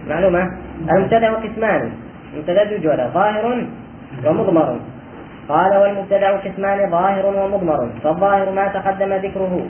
معلومة؟ 0.08 0.50
المبتدأ 0.90 1.32
قسمان. 1.32 1.90
مبتدأ 2.36 2.78
جولا 2.78 3.08
ظاهر 3.08 3.66
ومضمر. 4.26 4.80
قال 5.48 5.76
والمبتدأ 5.76 6.30
قسمان 6.36 6.90
ظاهر 6.90 7.26
ومضمر. 7.26 7.90
فالظاهر 8.04 8.52
ما 8.52 8.68
تقدم 8.68 9.12
ذكره. 9.12 9.66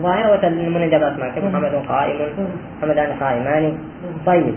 ظاهر 0.00 0.32
وتلمون 0.32 0.82
أسماء 0.82 1.30
كمحمد 1.36 1.74
قائم 1.88 2.18
محمدان 2.78 3.12
قائمان 3.20 3.78
طيب 4.26 4.54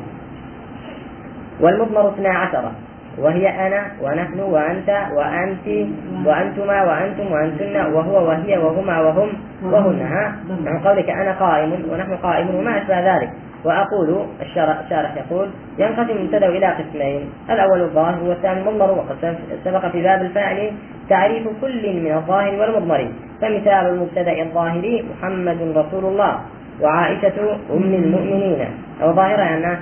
والمضمر 1.61 2.09
اثنا 2.09 2.29
عشر 2.29 2.71
وهي 3.17 3.67
أنا 3.67 3.91
ونحن 4.01 4.39
وأنت 4.39 4.89
وأنت 5.13 5.87
وأنتما 6.25 6.83
وأنتم 6.83 7.31
وأنتن 7.31 7.93
وهو 7.93 8.27
وهي 8.27 8.57
وهما 8.57 9.01
وهم 9.01 9.29
وهن 9.63 10.01
ها 10.01 10.35
عن 10.65 10.79
قولك 10.79 11.09
أنا 11.09 11.31
قائم 11.31 11.71
ونحن 11.91 12.15
قائمون 12.15 12.55
وما 12.55 12.77
أشبه 12.77 13.15
ذلك 13.15 13.29
وأقول 13.63 14.25
الشارح 14.41 14.79
الشارح 14.79 15.15
يقول 15.17 15.49
ينقسم 15.77 16.17
المبتدأ 16.17 16.47
إلى 16.47 16.67
قسمين 16.67 17.29
الأول 17.49 17.81
الظاهر 17.81 18.23
والثاني 18.23 18.59
المضمر 18.59 18.91
وقد 18.91 19.37
سبق 19.63 19.87
في 19.87 20.01
باب 20.01 20.21
الفاعل 20.21 20.71
تعريف 21.09 21.47
كل 21.61 21.93
من 21.93 22.11
الظاهر 22.11 22.59
والمضمر 22.59 23.11
فمثال 23.41 23.85
المبتدأ 23.85 24.41
الظاهري 24.41 25.05
محمد 25.11 25.61
رسول 25.75 26.05
الله 26.05 26.39
وعائشة 26.81 27.57
أم 27.71 27.93
المؤمنين. 27.93 28.67
أو 29.01 29.13
ظاهرة 29.13 29.41
يعني 29.41 29.79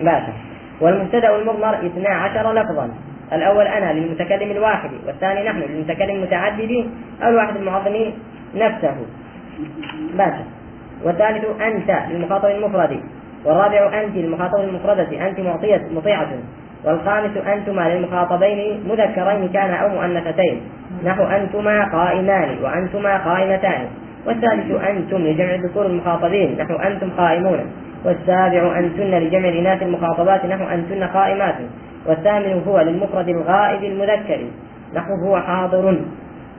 باشا. 0.00 0.32
والمبتدأ 0.80 1.36
المضمر 1.36 1.86
اثنا 1.86 2.08
عشر 2.08 2.52
لفظا. 2.52 2.90
الأول 3.32 3.66
أنا 3.66 3.92
للمتكلم 3.92 4.50
الواحد 4.50 4.90
والثاني 5.06 5.48
نحن 5.48 5.58
للمتكلم 5.58 6.16
المتعدد 6.16 6.86
أو 7.22 7.28
الواحد 7.28 7.56
المعظم 7.56 7.96
نفسه. 8.54 8.94
باشا. 10.14 10.44
والثالث 11.04 11.44
أنت 11.60 11.98
للمخاطب 12.10 12.48
المفرد 12.48 13.00
والرابع 13.44 14.02
أنت 14.02 14.16
للمخاطب 14.16 14.60
المفردة. 14.60 15.28
أنت 15.28 15.40
معطية 15.40 15.82
مطيعة. 15.90 16.28
والخامس 16.84 17.36
أنتما 17.36 17.88
للمخاطبين 17.88 18.84
مذكرين 18.88 19.48
كان 19.48 19.70
أو 19.70 19.88
مؤنثتين. 19.88 20.60
نحو 21.04 21.22
أنتما 21.22 21.84
قائمان 21.84 22.56
وأنتما 22.62 23.16
قائمتان. 23.16 23.86
والثالث 24.26 24.84
أنتم 24.88 25.16
لجمع 25.16 25.54
الذكور 25.54 25.86
المخاطبين. 25.86 26.58
نحو 26.58 26.74
أنتم 26.74 27.10
قائمون. 27.10 27.60
والسابع 28.04 28.78
أنتن 28.78 29.10
لجمع 29.10 29.48
الإناث 29.48 29.82
المخاطبات. 29.82 30.46
نحو 30.46 30.64
أنتن 30.64 31.04
قائمات. 31.04 31.54
والثامن 32.06 32.62
هو 32.68 32.80
للمفرد 32.80 33.28
الغائب 33.28 33.84
المذكر. 33.84 34.38
نحو 34.94 35.10
هو 35.26 35.40
حاضر. 35.40 35.96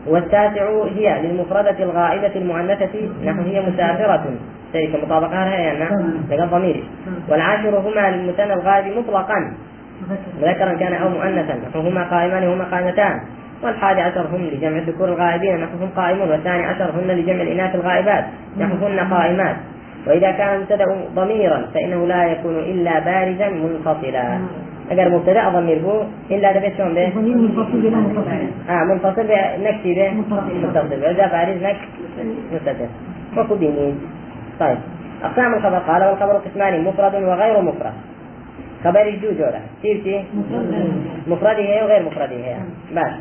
والتاسع 0.08 0.84
هي 0.96 1.22
للمفردة 1.22 1.84
الغائبة 1.84 2.32
المؤنثة. 2.36 3.10
نحو 3.25 3.41
هي 3.41 3.62
مسافرة. 3.62 4.25
شيء 4.72 5.05
مطابقة. 5.05 5.46
يعني 5.46 5.79
لقى 6.29 6.48
ضميري 6.48 6.84
والعاشر 7.29 7.79
هما 7.79 8.12
للمثنى 8.12 8.53
الغائب 8.53 8.98
مطلقا. 8.98 9.53
مذكرا 10.42 10.74
كان 10.74 10.94
أو 10.94 11.10
مؤنثا 11.10 11.56
نحو 11.70 11.80
هما 11.80 12.04
قائمان 12.04 12.48
وهما 12.48 12.64
قائمتان. 12.64 13.20
والحادي 13.64 14.02
عشر 14.02 14.25
هم 14.34 14.42
لجمع 14.42 14.78
الذكور 14.78 15.08
الغائبين 15.10 15.56
نحو 15.58 15.78
هم 15.82 15.90
قائمون. 15.96 16.32
والثاني 16.32 16.64
عشر 16.66 16.90
هن 16.92 17.12
لجمع 17.12 17.42
الإناث 17.42 17.75
الغائبات 17.75 18.25
نحو 18.60 18.75
هن 18.86 19.00
قائمات. 19.00 19.56
وإذا 20.08 20.32
كان 20.32 20.56
المبتدأ 20.56 20.86
ضميرا 21.16 21.66
فإنه 21.74 22.08
لا 22.08 22.25
يكون 22.25 22.56
إلا 22.60 23.00
بارزا 23.00 23.50
منفصلا. 23.50 24.40
اگر 24.92 25.10
مبتدأ 25.10 25.50
ضمير 25.50 25.80
هو 25.80 26.04
إلا 26.32 26.52
ده 26.52 26.78
شلون 26.78 26.94
به؟ 26.94 27.10
ضمير 27.10 27.38
منفصل 27.38 27.82
بلا 27.82 27.98
منفصل. 27.98 28.30
آه 28.70 28.84
منفصل 28.84 29.28
نكتي 29.64 29.94
به. 29.94 30.12
متصل. 30.64 31.04
اذا 31.04 31.28
بارز 31.28 31.64
نك 31.64 31.78
متصل 32.54 32.90
وكو 33.38 33.56
طيب. 34.60 34.78
أقسام 35.24 35.54
الخبر. 35.54 35.78
قال 35.78 36.04
والخبر 36.04 36.34
قسمان 36.34 36.84
مفرد 36.84 37.16
وغير 37.16 37.62
مفرد. 37.62 37.94
خبر 38.86 39.01
الجو 39.01 39.32
جوله 39.32 39.62
كيف 39.82 40.04
كيف؟ 40.04 40.22
مفرده 41.27 41.60
هي 41.60 41.84
وغير 41.84 42.04
مفرده 42.04 42.36
هي. 42.36 42.56
بس. 42.96 43.13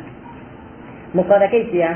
مفرد 1.15 1.43
كيف 1.43 1.73
هي؟ 1.73 1.89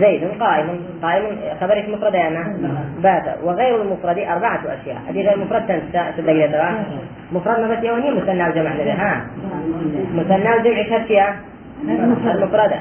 زيد 0.00 0.24
قائم. 0.40 0.68
قائم 1.02 1.24
خبر 1.60 1.80
اسم 1.80 1.92
مفرد 1.92 2.14
يعني 2.14 2.68
بات 3.02 3.22
وغير 3.42 3.82
المفرد 3.82 4.18
أربعة 4.18 4.60
أشياء. 4.66 4.96
هذه 5.08 5.20
غير 5.20 5.38
مفرد 5.38 5.66
تنسى 5.66 6.12
تدقي 6.16 6.48
ترى. 6.48 6.84
مفرد 7.32 7.60
ما 7.60 7.74
بس 7.74 7.84
يوني 7.84 8.10
مثنى 8.10 8.48
لده 8.48 8.92
ها. 8.92 9.26
مثنى 10.14 10.56
الجمع 10.56 10.98
شرطية 10.98 11.36
المفردة 12.34 12.76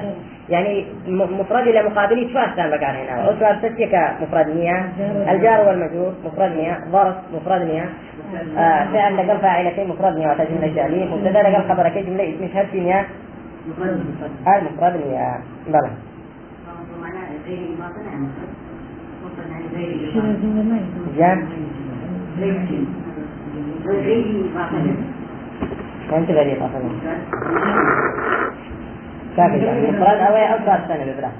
يعني 0.51 0.85
مفرد 1.07 1.67
إلى 1.67 1.83
مقابله 1.83 2.33
شو 2.33 2.39
أستان 2.39 2.69
بكار 2.69 2.95
هنا. 3.01 3.13
شو 3.39 3.45
أستيك 3.45 3.95
مفرد 4.21 4.47
مية 4.47 4.91
الجار 5.31 5.67
والمجرور 5.67 6.13
مفرد 6.25 6.51
مية 6.51 6.79
ظرف 6.91 7.15
مفرد 7.33 7.61
مية. 7.61 7.89
آه 8.57 8.83
فعل 8.93 9.17
لقل 9.17 9.37
فاعلتين 9.39 9.87
مفرد 9.87 10.17
مية 10.17 10.27
وتجملة 10.31 10.67
جالي 10.75 11.05
مبتدا 11.11 11.41
لقل 11.41 11.63
خبرك 11.69 11.97
جملة 11.97 12.23
اسم 12.29 12.47
شرطي 12.53 12.79
مية. 12.79 13.07
المفرد 14.47 14.95
مية. 15.07 15.39
بلى 15.67 15.89
يفهم. 17.47 18.37
جام 21.17 21.39
وانت 26.11 26.31
غريب 26.31 26.57
أصلا 26.63 26.89
كافي 29.37 29.57
يعني 29.57 29.91
مفرد 29.91 30.17
أو 30.17 30.35
أو 30.35 30.57
سنه 30.87 31.13
ببرا. 31.13 31.31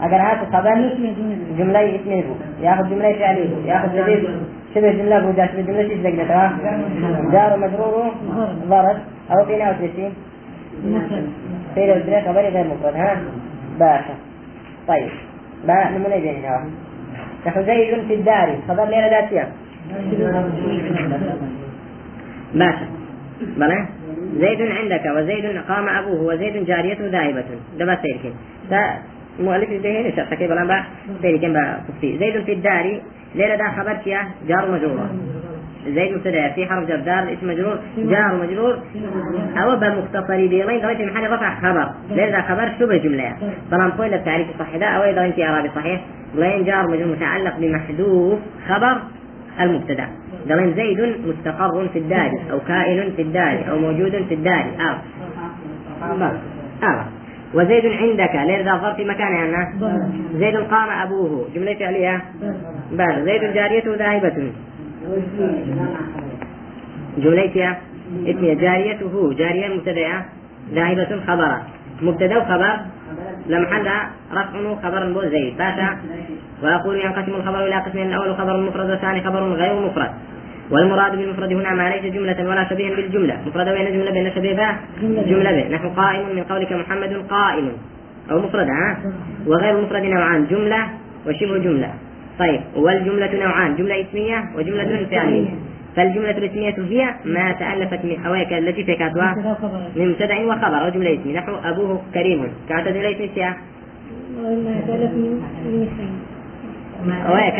اگر 0.00 0.16
هات 0.16 0.38
الجملة. 0.42 1.38
جمله 1.58 1.96
اسمه 1.96 2.22
بو 2.22 2.34
ياخذ 2.62 2.90
جملة 2.90 3.12
فعلية. 3.18 3.48
بو 3.48 3.60
ياخذ 3.66 3.88
جديد 3.96 4.28
شبه 4.74 4.92
جملة 4.92 5.18
بو 5.20 5.30
جاش 5.32 5.50
جملة 5.50 5.80
إيش 5.80 6.00
دقيقه 6.00 6.24
تمام؟ 6.24 6.52
جار 7.32 7.54
ومجرور 7.54 8.12
ظرف 8.68 8.96
أو 9.30 9.44
تسين 9.44 10.12
مفرد. 10.84 11.26
فينا 11.74 11.94
وزرين 11.94 12.22
خبري 12.28 12.48
غير 12.48 12.66
مفرد 12.66 12.94
ها؟ 12.96 13.16
باشا. 13.80 14.14
طيب. 14.88 15.10
با 15.66 15.90
نمونه 15.90 16.16
بيننا 16.16 16.64
نحن 17.46 17.62
زيد 17.64 18.06
في 18.08 18.14
الدار. 18.14 18.48
خبر 18.68 18.84
ليلة 18.84 19.08
ذاتية. 19.10 19.48
باشا. 22.54 22.86
بلى 23.56 23.86
زيد 24.40 24.62
عندك 24.62 25.02
وزيد 25.16 25.44
قام 25.68 25.88
أبوه 25.88 26.22
وزيد 26.22 26.66
جاريته 26.66 27.06
ذاهبة. 27.06 27.44
ده 27.78 27.84
بس 27.84 27.98
سيركن 28.02 28.32
فمؤلف 28.70 29.70
البيهين 29.70 30.16
شرط 30.16 30.34
كيف 30.34 30.50
بلا 30.50 30.64
با 30.64 30.84
سيركن 31.22 31.54
كفتي 31.88 32.18
زيد 32.18 32.44
في 32.44 32.52
الدار. 32.52 33.00
ليلة 33.34 33.56
ده 33.56 33.70
خبر 33.78 33.94
كيا 34.04 34.20
جار 34.48 34.70
مجرور. 34.70 35.08
زيد 35.88 36.12
مبتدأ 36.12 36.48
في 36.48 36.66
حرف 36.66 36.88
جر 36.88 36.96
دار 36.96 37.32
اسم 37.32 37.48
مجرور. 37.48 37.78
جار 37.98 38.34
مجرور. 38.42 38.78
أو 39.56 39.76
بمختصر 39.76 40.36
بيضين. 40.36 40.80
درجة 40.80 41.04
محل 41.04 41.32
رفع 41.32 41.60
خبر. 41.60 41.90
ليلة 42.10 42.40
خبر 42.42 42.70
شبه 42.78 42.96
جملة. 42.96 43.36
طالما 43.70 43.90
قيل 43.98 44.14
التعريف 44.14 44.48
الصحيح 44.54 44.76
ده. 44.76 44.86
أو 44.86 45.02
إذا 45.02 45.24
أنت 45.24 45.40
إعرابي 45.40 45.68
صحيح 45.74 46.00
بلين 46.36 46.64
جار 46.64 46.88
مجرور 46.88 47.16
متعلق 47.16 47.58
بمحذوف 47.58 48.38
خبر 48.68 48.96
المبتدأ. 49.60 50.08
قالين 50.48 50.74
زيد 50.74 51.26
مستقر 51.26 51.88
في 51.88 51.98
الدار 51.98 52.30
أو 52.50 52.60
كائن 52.60 53.12
في 53.16 53.22
الدار 53.22 53.70
أو 53.70 53.78
موجود 53.78 54.24
في 54.28 54.34
الدار 54.34 54.64
آه. 54.80 54.98
بس. 56.14 56.36
آه. 56.82 57.04
وزيد 57.54 57.86
عندك. 57.86 58.34
ليه 58.34 58.64
ذا 58.64 58.94
في 58.96 59.04
مكان 59.04 59.32
يعني 59.32 59.78
زيد 60.34 60.56
قام 60.56 60.88
أبوه. 60.90 61.48
جملة 61.54 61.74
فعلية. 61.74 62.22
بل. 62.92 63.24
زيد 63.24 63.54
جاريته 63.54 63.96
ذاهبة. 63.96 64.52
جملة 67.18 67.76
اسمها 68.26 68.54
جاريته. 68.54 69.34
جارية 69.34 69.68
مبتدأ 69.74 70.22
ذاهبة 70.74 71.20
خبر. 71.26 71.58
مبتدأ 72.02 72.38
وخبر 72.38 72.76
لمحل 73.46 73.88
رفع 74.32 74.74
خبر 74.82 75.12
بو 75.12 75.20
زيد. 75.20 75.56
باشا. 75.58 75.88
ويقول 76.62 77.00
ينقسم 77.00 77.34
الخبر 77.34 77.66
إلى 77.66 77.76
قسمين. 77.80 78.06
الأول 78.06 78.36
خبر 78.36 78.60
مفرد 78.60 78.90
والثاني 78.90 79.20
خبر 79.20 79.42
غير 79.42 79.80
مفرد. 79.80 80.10
والمراد 80.70 81.16
بالمفرد 81.16 81.52
هنا 81.52 81.70
ما 81.70 81.90
ليس 81.90 82.14
جملة 82.14 82.48
ولا 82.48 82.68
شبيها 82.70 82.96
بالجملة. 82.96 83.36
مفرد 83.46 83.68
بين 83.68 83.92
جملة 83.92 84.10
بين 84.10 84.30
شبيه 84.34 84.76
جملة 85.02 85.52
به 85.52 85.68
نحو 85.74 85.88
قائم 85.88 86.36
من 86.36 86.42
قولك 86.42 86.72
محمد 86.72 87.24
قائم 87.30 87.72
أو 88.30 88.38
مفرد 88.38 88.68
ها؟ 88.68 88.98
وغير 89.46 89.78
المفرد 89.78 90.02
نوعان 90.02 90.46
جملة 90.46 90.88
وشبه 91.26 91.58
جملة. 91.58 91.90
طيب 92.38 92.60
والجملة 92.76 93.44
نوعان 93.44 93.76
جملة 93.76 94.00
اسمية 94.00 94.44
وجملة 94.56 95.06
فعلية. 95.10 95.48
فالجملة 95.96 96.38
الاسمية 96.38 96.74
هي 96.78 97.14
ما 97.24 97.52
تألفت 97.52 98.04
من 98.04 98.24
أويك 98.26 98.52
التي 98.52 98.84
في 98.84 98.94
كاتوا 98.94 99.22
مبتدأ 99.22 99.50
وخبر. 99.50 99.82
من 99.96 100.08
مبتدأ 100.08 100.38
وخبر 100.38 100.86
وجملة 100.86 101.14
اسمية. 101.14 101.38
نحو 101.38 101.52
أبوه 101.64 102.02
كريم. 102.14 102.48
كانت 102.68 102.88
جملة 102.88 103.10
اسمية 103.10 103.56
وإما 104.38 104.80
تلف 104.86 105.12
من. 105.12 105.42
أويك 107.28 107.54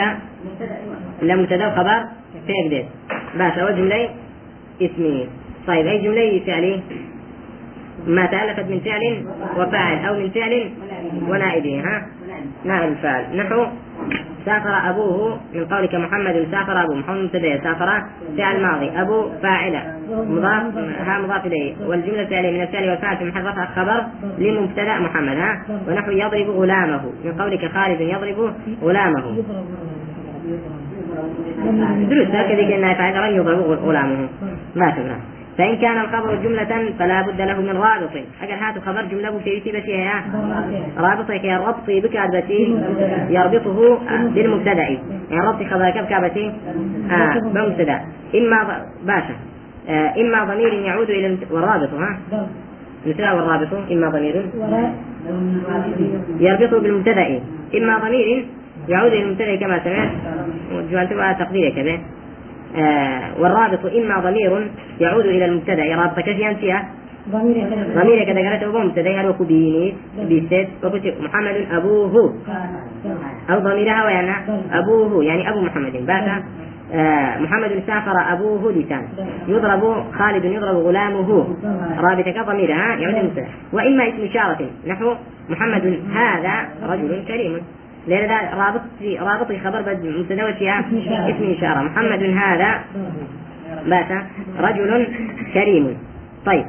لا 1.22 1.36
مبتدأ 1.36 1.66
وخبر. 1.66 2.04
في 2.46 2.52
قديس 2.64 2.86
بس 3.36 3.58
أول 3.58 3.76
جملة 3.76 4.10
اسمية 4.82 5.26
طيب 5.66 5.86
أي 5.86 5.98
جملة 5.98 6.40
فعلي 6.46 6.80
ما 8.06 8.26
تألفت 8.26 8.70
من 8.70 8.80
فعل 8.80 9.24
وفاعل 9.56 10.06
أو 10.06 10.14
من 10.14 10.30
فعل 10.30 10.70
ونائبه 11.28 11.80
ها؟ 11.80 12.06
نائب 12.64 12.92
الفاعل. 12.92 13.36
نحو 13.36 13.66
سافر 14.44 14.90
أبوه 14.90 15.40
من 15.54 15.64
قولك 15.64 15.94
محمد 15.94 16.46
سافر 16.50 16.82
أبوه. 16.82 16.96
محمد 16.96 17.18
مبتدأ 17.18 17.60
سافر 17.62 18.02
فعل 18.38 18.62
ماضي. 18.62 18.90
أبو 19.00 19.28
فاعلة 19.42 19.98
مضاف 20.10 20.76
ها؟ 21.06 21.18
مضاف 21.18 21.46
إليه. 21.46 21.74
والجملة 21.86 22.20
الفعلية 22.20 22.50
من 22.50 22.62
الفعل 22.62 22.90
والفاعل 22.90 23.16
في 23.16 23.24
محل 23.24 23.46
رفع 23.46 23.64
خبر 23.64 24.04
لمبتدأ 24.38 24.98
محمد 24.98 25.36
ها؟ 25.36 25.62
ونحو 25.88 26.10
يضرب 26.10 26.50
غلامه. 26.50 27.12
من 27.24 27.32
قولك 27.32 27.70
خالد 27.74 28.00
يضرب 28.00 28.54
غلامه. 28.82 29.44
دروس 32.10 32.28
هكذا 32.28 32.74
قلنا 32.74 32.94
فإذا 32.94 33.28
لم 33.28 33.36
يضرب 33.36 33.78
غلامه. 33.84 34.28
ما 34.76 34.90
تبرع 34.90 35.16
فإن 35.58 35.76
كان 35.76 36.00
الخبر 36.00 36.34
جملة 36.34 36.92
فلا 36.98 37.22
بد 37.22 37.40
له 37.40 37.60
من 37.60 37.76
رابط 37.76 38.10
أجل 38.42 38.52
هاتوا 38.52 38.82
خبر 38.82 39.02
جملة 39.04 39.38
في 39.44 39.72
بس 39.72 39.88
يا 39.88 40.22
رابط 40.98 41.30
هي 41.30 41.56
الربط 41.56 41.86
بكعبتي 41.88 42.78
يربطه 43.30 43.98
بالمبتدأ. 44.34 44.82
يعني 45.30 45.46
ربط 45.46 45.62
خبر 45.70 45.90
كبكعبتي 45.90 46.52
آه 47.10 47.38
بمبتدأ 47.54 48.00
إما 48.34 48.86
باشا. 49.06 49.34
آه 49.88 50.14
إما 50.20 50.44
ضمير 50.44 50.72
يعود 50.72 51.10
إلى 51.10 51.38
والرابط 51.50 51.88
ها؟ 51.94 52.18
المبتدأ 53.04 53.32
والرابط 53.32 53.68
إما 53.92 54.08
ضمير 54.08 54.44
وراء. 54.58 54.94
يربط 56.40 56.74
بالمبتدأ. 56.82 57.40
إما 57.74 57.98
ضمير 57.98 58.46
يعود 58.88 59.12
إلى 59.12 59.22
المبتدأ 59.22 59.56
كما 59.56 59.84
سمعت 59.84 60.10
وجعلتها 60.72 61.32
تقدير 61.32 61.70
كذا. 61.70 61.98
آه 62.76 63.20
والرابط 63.40 63.86
إما 63.86 64.18
ضمير 64.18 64.70
يعود 65.00 65.26
إلى 65.26 65.44
المبتدأ. 65.44 65.96
رابط 65.96 66.20
كشي 66.20 66.50
أنتيا 66.50 66.84
ضمير 67.30 68.24
كذا 68.24 68.50
قالت 68.50 68.62
أبو 68.62 68.78
مبتدأ. 68.78 69.20
هل 69.20 69.28
وكو 69.28 69.44
بيني 69.44 69.94
بيست 70.18 70.68
وكتب 70.84 71.14
محمد 71.20 71.66
أبوه. 71.72 72.34
أو 73.50 73.58
ضميرها 73.58 74.04
ويانا 74.06 74.36
أبوه. 74.72 75.24
يعني 75.24 75.50
أبو 75.50 75.60
محمد. 75.60 76.06
بات 76.06 76.42
آه 76.94 77.38
محمد 77.38 77.82
سافر 77.86 78.32
أبوه 78.32 78.72
لسان. 78.72 79.08
يضرب 79.48 80.04
خالد 80.18 80.44
يضرب 80.44 80.76
غلامه. 80.76 81.46
رابطك 82.00 82.38
ضميرها 82.46 82.96
يعود 82.96 83.14
المبتدأ. 83.14 83.46
وإما 83.72 84.08
اسم 84.08 84.24
إشارة. 84.24 84.70
نحو 84.86 85.14
محمد 85.48 85.98
هذا 86.14 86.68
رجل 86.82 87.24
كريم. 87.28 87.60
لأن 88.08 88.28
ذا 88.28 88.54
رابط 88.54 88.80
في 88.98 89.18
رابط 89.18 89.46
في 89.46 89.58
خبر 89.58 89.82
بد 89.82 90.06
مبتدأ 90.06 90.48
وفيها 90.48 90.80
اسم 90.80 91.54
إشارة. 91.56 91.82
محمد 91.82 92.22
هذا 92.22 92.80
بات 93.86 94.24
رجل 94.58 95.06
كريم. 95.54 95.96
طيب. 96.46 96.64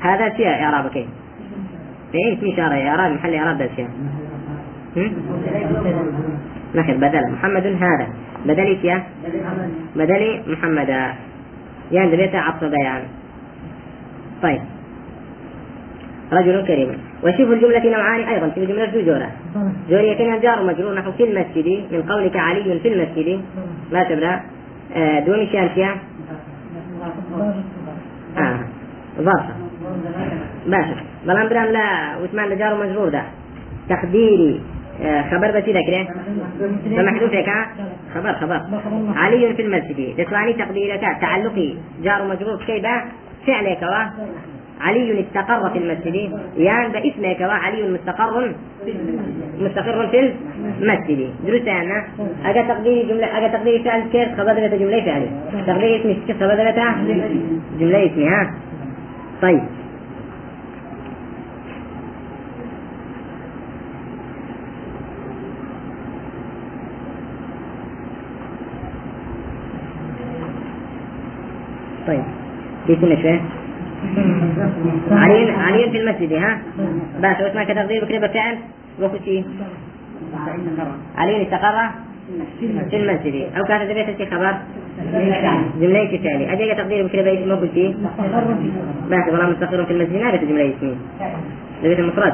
هذا 0.00 0.36
شيء 0.36 0.48
إعراب 0.48 0.90
كيف؟ 0.90 1.06
إيه 2.14 2.38
اسم 2.38 2.52
إشارة 2.52 2.88
إعراب 2.88 3.12
محل 3.12 3.34
إعراب 3.34 3.58
ده 3.58 3.68
شيء. 3.76 3.88
هم؟ 4.96 5.12
نخل 6.74 6.94
بدل. 6.94 7.30
محمد 7.32 7.66
هذا. 7.66 8.08
بدل 8.46 8.66
إيش 8.66 8.84
يا؟ 8.84 9.02
بدل 9.96 10.42
محمد. 10.46 10.88
يعني 11.92 12.16
بيت 12.16 12.34
عطف 12.34 12.64
بيان. 12.64 13.02
طيب. 14.42 14.60
رجل 16.32 16.66
كريم. 16.66 16.98
وشوف 17.24 17.50
الجملة 17.50 17.90
نوعان 17.90 18.20
أيضا 18.20 18.48
في 18.48 18.60
الجملة 18.60 18.86
جوجورة 18.86 19.30
جورية 19.90 20.18
كان 20.18 20.40
جار 20.40 20.64
مجرور 20.64 20.94
نحو 20.94 21.12
في 21.12 21.24
المسجد 21.24 21.84
من 21.92 22.02
قولك 22.02 22.36
علي 22.36 22.80
في 22.82 22.88
المسجد. 22.88 23.40
ما 23.92 24.04
تبدأ 24.04 24.40
آه 24.96 25.20
دون 25.20 25.46
شانتيا 25.52 25.96
آه. 28.38 28.58
ظرفة 29.18 29.54
باشا. 30.66 30.96
بلان 31.26 31.48
برام 31.48 31.66
لا 31.72 32.16
وثمان 32.22 32.58
جار 32.58 32.86
مجرور 32.86 33.08
ده. 33.08 33.22
تقديري. 33.88 34.60
آه 35.02 35.22
خبر 35.30 35.50
بس 35.50 35.64
ذكره 35.64 36.06
فمحذوف 36.96 37.32
هيك 37.32 37.50
خبر 38.14 38.32
خبر. 38.32 38.60
علي 39.16 39.54
في 39.54 39.62
المسجد. 39.62 40.24
تسواني 40.24 40.52
تقديرك 40.52 41.00
تعلقي 41.20 41.74
جار 42.02 42.24
مجرور 42.24 42.64
كيف؟ 42.66 42.86
فعلك 43.46 43.82
وا 43.82 44.24
علي 44.80 45.20
استقر 45.20 45.70
في 45.70 45.78
المسجد 45.78 46.40
يعني 46.56 46.92
باسمك 46.92 47.40
وا 47.40 47.52
علي 47.52 47.92
مستقر 47.92 48.54
مستقر 49.60 50.06
في 50.08 50.32
المسجد. 50.80 51.30
دروس 51.46 51.68
أنا؟ 51.68 52.04
أجا 52.44 52.62
تقديري 52.62 53.02
جملة 53.08 53.38
أجا 53.38 53.48
تقديري 53.48 53.84
فعل 53.84 54.02
كيف؟ 54.12 54.40
خبر 54.40 54.52
ذات 54.52 54.74
جملة 54.74 55.00
فعلي. 55.04 55.28
تقديري 55.66 56.00
اسمي 56.00 56.14
كيف 56.26 56.36
خبر 56.36 56.54
ذات 56.54 56.74
جملة 57.80 58.06
اسمي 58.06 58.28
ها؟ 58.28 58.54
طيب. 59.42 59.60
طيب. 72.06 72.24
بيكون 72.86 73.22
شوي 73.22 73.40
علي 75.10 75.50
علي 75.50 75.90
في 75.90 76.00
المسجد 76.00 76.32
ها؟ 76.32 76.58
بس 77.22 77.40
واسمع 77.42 77.64
كتقدير 77.64 78.04
بكره 78.04 78.18
بفعل؟ 78.18 78.56
وقت 79.00 79.24
شيء 79.24 79.44
علي 81.16 81.42
استقر 81.42 81.90
في 82.90 82.96
المسجد. 82.96 83.46
أو 83.56 83.64
كانت 83.64 83.90
بيت 83.90 84.16
في 84.16 84.26
خبر؟ 84.26 84.54
جملة 85.80 86.18
فعلي. 86.24 86.52
أجي 86.52 86.74
تقدير 86.74 87.06
بكره 87.06 87.22
بيت 87.22 87.46
ما 87.46 87.54
قلت 87.54 87.96
بس 89.10 89.32
والله 89.32 89.50
مستقر 89.50 89.84
في 89.84 89.92
المسجد. 89.92 90.22
ما 90.22 90.30
بيت 90.30 90.44
جملة 90.44 90.72
اسمي 90.78 90.96
بيت 91.82 91.98
المفرد 91.98 92.32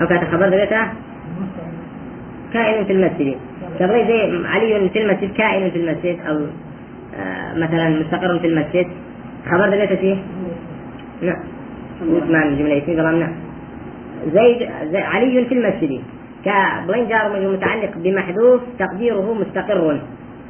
أو 0.00 0.06
كانت 0.06 0.24
خبر 0.24 0.50
بيته 0.50 0.82
كائن 2.52 2.84
في 2.84 2.92
المسجد. 2.92 3.36
تقدير 3.78 4.06
زي 4.06 4.46
علي 4.46 4.88
في 4.88 5.02
المسجد 5.02 5.32
كائن 5.32 5.70
في 5.70 5.78
المسجد 5.78 6.18
أو 6.28 6.36
آه 7.20 7.54
مثلا 7.54 7.88
مستقر 7.88 8.38
في 8.38 8.46
المسجد. 8.46 8.86
خبر 9.50 9.68
ده 9.68 9.96
فيه 9.96 10.16
نعم. 11.22 11.55
اسمع 12.02 12.42
الجملة 12.42 12.78
اسمي 12.78 13.00
قال 13.00 13.20
نعم 13.20 13.32
زيد 14.32 14.68
زي 14.92 14.98
علي 14.98 15.44
في 15.44 15.54
المسجد. 15.54 16.02
مجرور 16.88 17.52
متعلق 17.52 17.90
بمحذوف 17.96 18.60
تقديره 18.78 19.34
مستقر. 19.34 20.00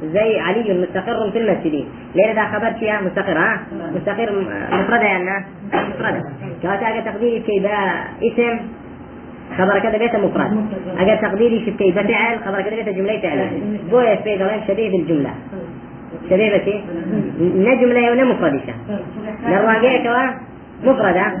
زي 0.03 0.39
علي 0.39 0.73
مستقر 0.81 1.31
في 1.31 1.37
المسجد. 1.37 1.85
ليه 2.15 2.33
ده 2.33 2.45
خبر 2.45 2.73
فيها 2.79 3.01
مستقر 3.01 3.37
ها؟ 3.37 3.59
مستقر 3.95 4.45
مفردة 4.71 5.03
يعني 5.03 5.45
مفردة. 5.73 6.21
كواتا 6.61 6.99
تقديري 7.11 7.39
كي 7.39 7.59
ده 7.59 7.77
اسم 8.23 8.59
خبر 9.57 9.79
كذا 9.79 9.97
بيت 9.97 10.15
مفرد. 10.15 10.65
أجا 10.99 11.15
تقديري 11.15 11.59
في 11.65 11.71
كي 11.71 11.91
فعل 11.91 12.39
خبر 12.45 12.61
كذا 12.61 12.75
بيت 12.75 12.89
جملة 12.89 13.19
فعل. 13.21 13.49
بويا 13.91 14.15
في 14.15 14.61
شبيه 14.67 14.91
بالجملة. 14.91 15.33
شبيه 16.29 16.57
بس 16.57 16.67
نا 17.39 17.73
جملة 17.73 18.11
ولا 18.11 18.23
مفردة. 18.23 18.73
مفردة. 20.83 21.33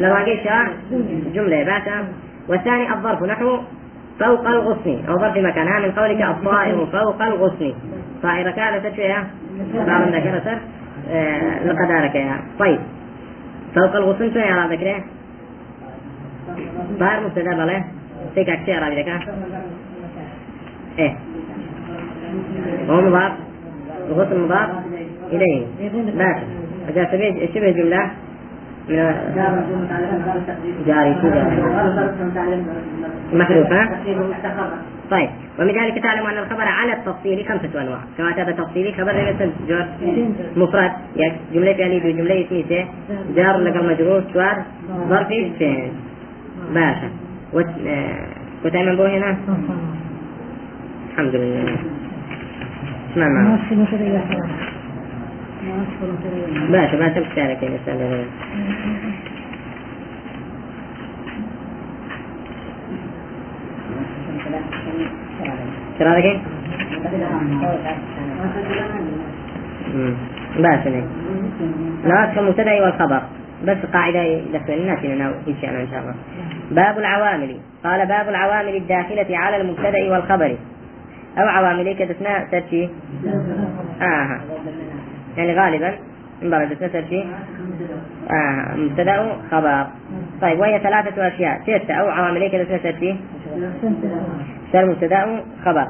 للراجع 0.00 0.34
كوا 0.44 0.72
جملة 1.34 1.64
باتا. 1.64 2.04
والثاني 2.48 2.92
الظرف 2.92 3.22
نحو 3.22 3.58
فوق 4.20 4.46
الغصن 4.48 5.04
أو 5.08 5.18
ظرف 5.18 5.36
مكانها 5.36 5.80
من 5.80 5.90
قولك 5.90 6.22
الطائر 6.22 6.86
فوق 6.86 7.22
الغصن. 7.22 7.72
طائر 8.22 8.50
كان 8.50 8.92
تشويها 8.92 9.26
بعض 9.74 10.08
ذكر 10.08 10.58
آه 11.10 11.64
لقدارك 11.66 12.14
يا. 12.14 12.36
طيب. 12.58 12.80
فوق 13.74 13.96
الغصن 13.96 14.32
شو 14.32 14.38
يا 14.38 14.66
ذكره 14.70 15.04
طائر 17.00 17.20
مبتدا 17.24 17.56
بله 17.56 17.84
تيك 18.34 18.48
أكشي 18.48 18.78
أرى 18.78 19.02
ذكر 19.02 19.28
إيه. 20.98 21.16
هو 22.88 23.00
مضاف. 23.00 23.32
الغصن 24.08 24.40
مضاف 24.40 24.68
إليه. 25.32 25.66
باشا 26.94 27.16
شبه 27.54 27.70
جملة. 27.70 28.10
طيب. 35.10 35.30
ومن 35.58 35.68
ذلك 35.68 36.02
تعلم 36.02 36.26
أن 36.26 36.38
الخبر 36.38 36.62
على 36.62 36.92
التفصيل 36.92 37.44
خمسة 37.48 37.82
أنواع. 37.82 37.98
كما 38.18 38.30
هذا 38.30 38.52
تفصيلي 38.52 38.92
خبر 38.92 39.34
مثل 39.34 39.50
جار 39.68 39.88
مفرد 40.56 40.92
يعني 41.16 41.36
جملة 41.54 41.72
فعلية 41.72 42.12
بجملة 42.12 42.46
اسمية 42.46 42.86
جار 43.36 43.56
لقى 43.56 43.80
المجرور 43.80 44.22
شوار 44.32 44.62
ظرفي 45.08 45.50
فعل 45.60 45.90
باشا. 46.74 47.08
آه... 47.86 48.26
وتعمل 48.64 48.96
بو 48.96 49.02
هنا؟ 49.02 49.36
الحمد 51.12 51.34
لله. 51.34 51.76
معنا. 53.16 53.58
باشا 56.70 56.96
ما 56.96 57.08
تمشي 57.08 57.40
عليك 57.40 57.64
أستاذ 57.64 58.24
شرارك 65.98 66.40
باشا 70.58 70.88
لك 70.88 71.04
ناس 72.04 72.38
المبتدا 72.38 72.84
والخبر. 72.84 73.22
بس 73.66 73.76
قاعدة 73.92 74.24
لسه 74.24 74.74
الناس 74.74 74.98
إن 75.04 75.54
شاء 75.62 75.70
الله 75.70 75.82
إن 75.82 75.88
شاء 75.90 76.00
الله. 76.00 76.14
باب 76.70 76.98
العوامل. 76.98 77.56
قال 77.84 78.06
باب 78.06 78.28
العوامل 78.28 78.76
الداخلة 78.76 79.38
على 79.38 79.56
المبتدأ 79.56 80.12
والخبر. 80.12 80.56
أو 81.38 81.48
عوامل 81.48 81.92
كدسنا 81.92 82.44
ترشي 82.52 82.88
آه. 84.02 84.40
يعني 85.36 85.54
غالبا 85.54 85.94
انبرد 86.42 86.76
تسر 86.76 87.24
آه 88.30 88.76
مبتدأ 88.76 89.36
خبر. 89.50 89.86
طيب 90.42 90.60
وهي 90.60 90.78
ثلاثة 90.78 91.28
أشياء 91.28 91.60
ستة 91.62 91.94
أو 91.94 92.08
عوامل 92.08 92.50
كذا 92.50 92.64
تسر 92.64 92.92
فيه؟ 92.92 93.14
سر 94.72 94.86
مبتدأ 94.86 95.42
خبر. 95.64 95.86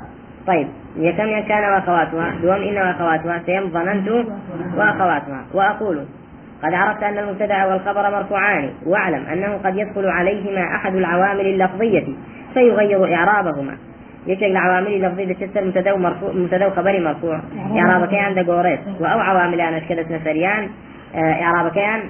طيب 0.46 0.68
هي 0.96 1.12
كم 1.12 1.48
كان 1.48 1.72
وأخواتها؟ 1.72 2.34
دوم 2.42 2.52
إن 2.52 2.76
وأخواتها 2.76 3.42
سيم 3.46 3.68
ظننت 3.70 4.08
وأخواتها. 4.76 5.44
وأقول 5.54 6.04
قد 6.62 6.74
عرفت 6.74 7.02
أن 7.02 7.18
المبتدأ 7.18 7.64
والخبر 7.64 8.10
مرفوعان. 8.10 8.70
واعلم 8.86 9.26
أنه 9.26 9.58
قد 9.64 9.76
يدخل 9.76 10.06
عليهما 10.06 10.76
أحد 10.76 10.94
العوامل 10.94 11.46
اللفظية 11.46 12.06
فيغير 12.54 13.14
إعرابهما. 13.14 13.76
يشيك 14.26 14.42
العوامل 14.42 14.86
اللفظية 14.86 15.34
تشتر 15.34 15.64
مبتدا 15.64 15.96
مرفوع 15.96 16.32
مبتدا 16.32 16.70
خبري 16.70 17.00
مرفوع. 17.00 17.40
إعراب 17.76 18.08
كان 18.08 18.24
عند 18.24 18.38
قوريت 18.38 18.80
وأو 19.00 19.18
عوامل 19.18 19.60
أنا 19.60 19.78
أشكلت 19.78 20.10
نسريان 20.10 20.68
إعراب 21.14 21.72
كان 21.72 22.00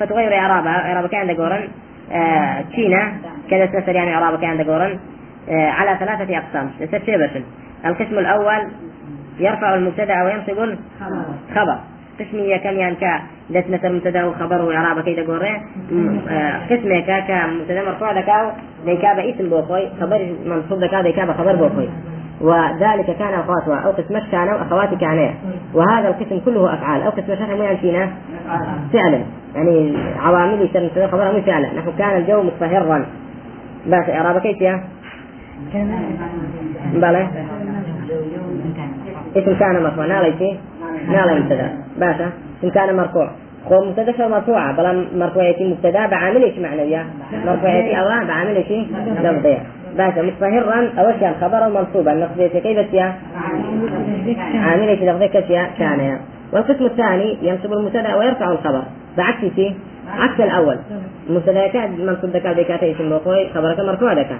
فتغير 0.00 0.34
إعرابها 0.38 0.92
إعرابك 0.92 1.14
عند 1.14 1.30
قورن. 1.30 1.68
آه 2.12 2.60
تشينا 2.60 3.12
كذا 3.50 3.66
تسر 3.66 3.94
يعني 3.94 4.14
إعرابك 4.14 4.44
عند 4.44 4.60
قورن. 4.60 4.98
آه 5.48 5.70
على 5.70 5.96
ثلاثة 5.98 6.38
أقسام. 6.38 6.70
بس. 6.80 7.42
القسم 7.86 8.18
الأول 8.18 8.68
يرفع 9.38 9.74
المبتدأ 9.74 10.22
وينصب 10.22 10.58
الخبر. 11.50 11.78
قسمية 12.20 12.56
كم 12.56 12.76
يعني 12.76 12.94
كا 12.94 13.20
دسمة 13.50 13.80
المبتدا 13.84 14.24
وخبر 14.24 14.62
وإعرابه 14.62 15.02
كيدا 15.02 15.26
قوري. 15.26 15.60
قسمة 16.70 17.00
كا 17.00 17.20
كا 17.20 17.46
مبتدأ 17.46 17.82
مرفوع 17.82 18.20
دكاو 18.20 18.50
ديكابا 18.84 19.30
اسم 19.30 19.48
بوخوي 19.48 19.88
خبر 20.00 20.34
منصوب 20.46 20.80
دكاو 20.80 21.02
ديكابا 21.02 21.32
خبر 21.32 21.56
بوخوي 21.56 21.88
وذلك 22.40 23.16
كان 23.18 23.34
أخواتها 23.34 23.80
أو 23.84 23.90
قسمش 23.90 24.22
كانوا 24.32 24.62
أخواتي 24.62 24.96
كانوا 24.96 25.30
وهذا 25.74 26.08
القسم 26.08 26.40
كله 26.44 26.74
أفعال 26.74 27.02
أو 27.02 27.10
قسمش 27.10 27.38
مو 27.38 27.62
يعني 27.62 27.76
فينا 27.76 28.10
فعلا. 28.92 29.20
يعني 29.54 29.96
عوامل 30.18 30.62
يصير 30.62 30.84
مبتدأ 30.84 31.06
خبرها 31.06 31.32
مو 31.32 31.40
فعلا. 31.40 31.68
نحن 31.74 31.92
كان 31.98 32.16
الجو 32.16 32.42
مصفهرا 32.42 33.06
بس 33.86 34.08
إعرابه 34.08 34.38
كيف 34.38 34.60
يا؟ 34.60 34.84
بلى 36.94 37.28
اسم 39.36 39.54
كان 39.54 39.82
مرفوع 39.82 40.06
نالا 40.06 40.56
مبتدأ؟ 41.34 41.70
باشا 41.96 42.30
اسم 42.60 42.70
كان 42.70 42.96
مرفوع. 42.96 43.30
خو 43.68 43.84
مبتدأ 43.84 44.12
شو 44.18 44.28
مرفوعة 44.28 44.76
بلا 44.76 45.04
مرفوعيتي 45.16 45.64
مبتدأ 45.64 46.06
بعامل 46.06 46.42
إيش 46.42 46.58
معنوية 46.58 47.06
مرفوعيتي 47.46 48.00
أو 48.00 48.08
بعامل 48.26 48.56
إيش 48.56 48.70
متفهرا 50.22 50.92
أول 50.98 51.14
شيء 51.18 51.28
الخبر 51.28 51.66
المنصوبة 51.66 52.12
اللفظية 52.12 52.48
كيف 52.48 52.94
يا 52.94 53.14
عامل 54.54 54.88
إيش 54.88 55.00
لفظية 55.02 55.26
كشيا 55.26 55.70
كان 55.78 56.18
والقسم 56.52 56.84
الثاني 56.84 57.36
ينصب 57.42 57.72
المبتدأ 57.72 58.14
ويرفع 58.14 58.52
الخبر. 58.52 58.82
بعكس 59.16 59.44
عكس 60.18 60.40
الأول. 60.40 60.78
المبتدا 61.28 61.66
كان 61.66 62.06
منصوب 62.06 62.30
دكا 62.32 62.52
دكا 62.52 62.92
اسم 62.92 63.08
بوخوي 63.08 63.48
خبرك 63.54 63.80
مرفوع 63.80 64.14
دكا. 64.14 64.36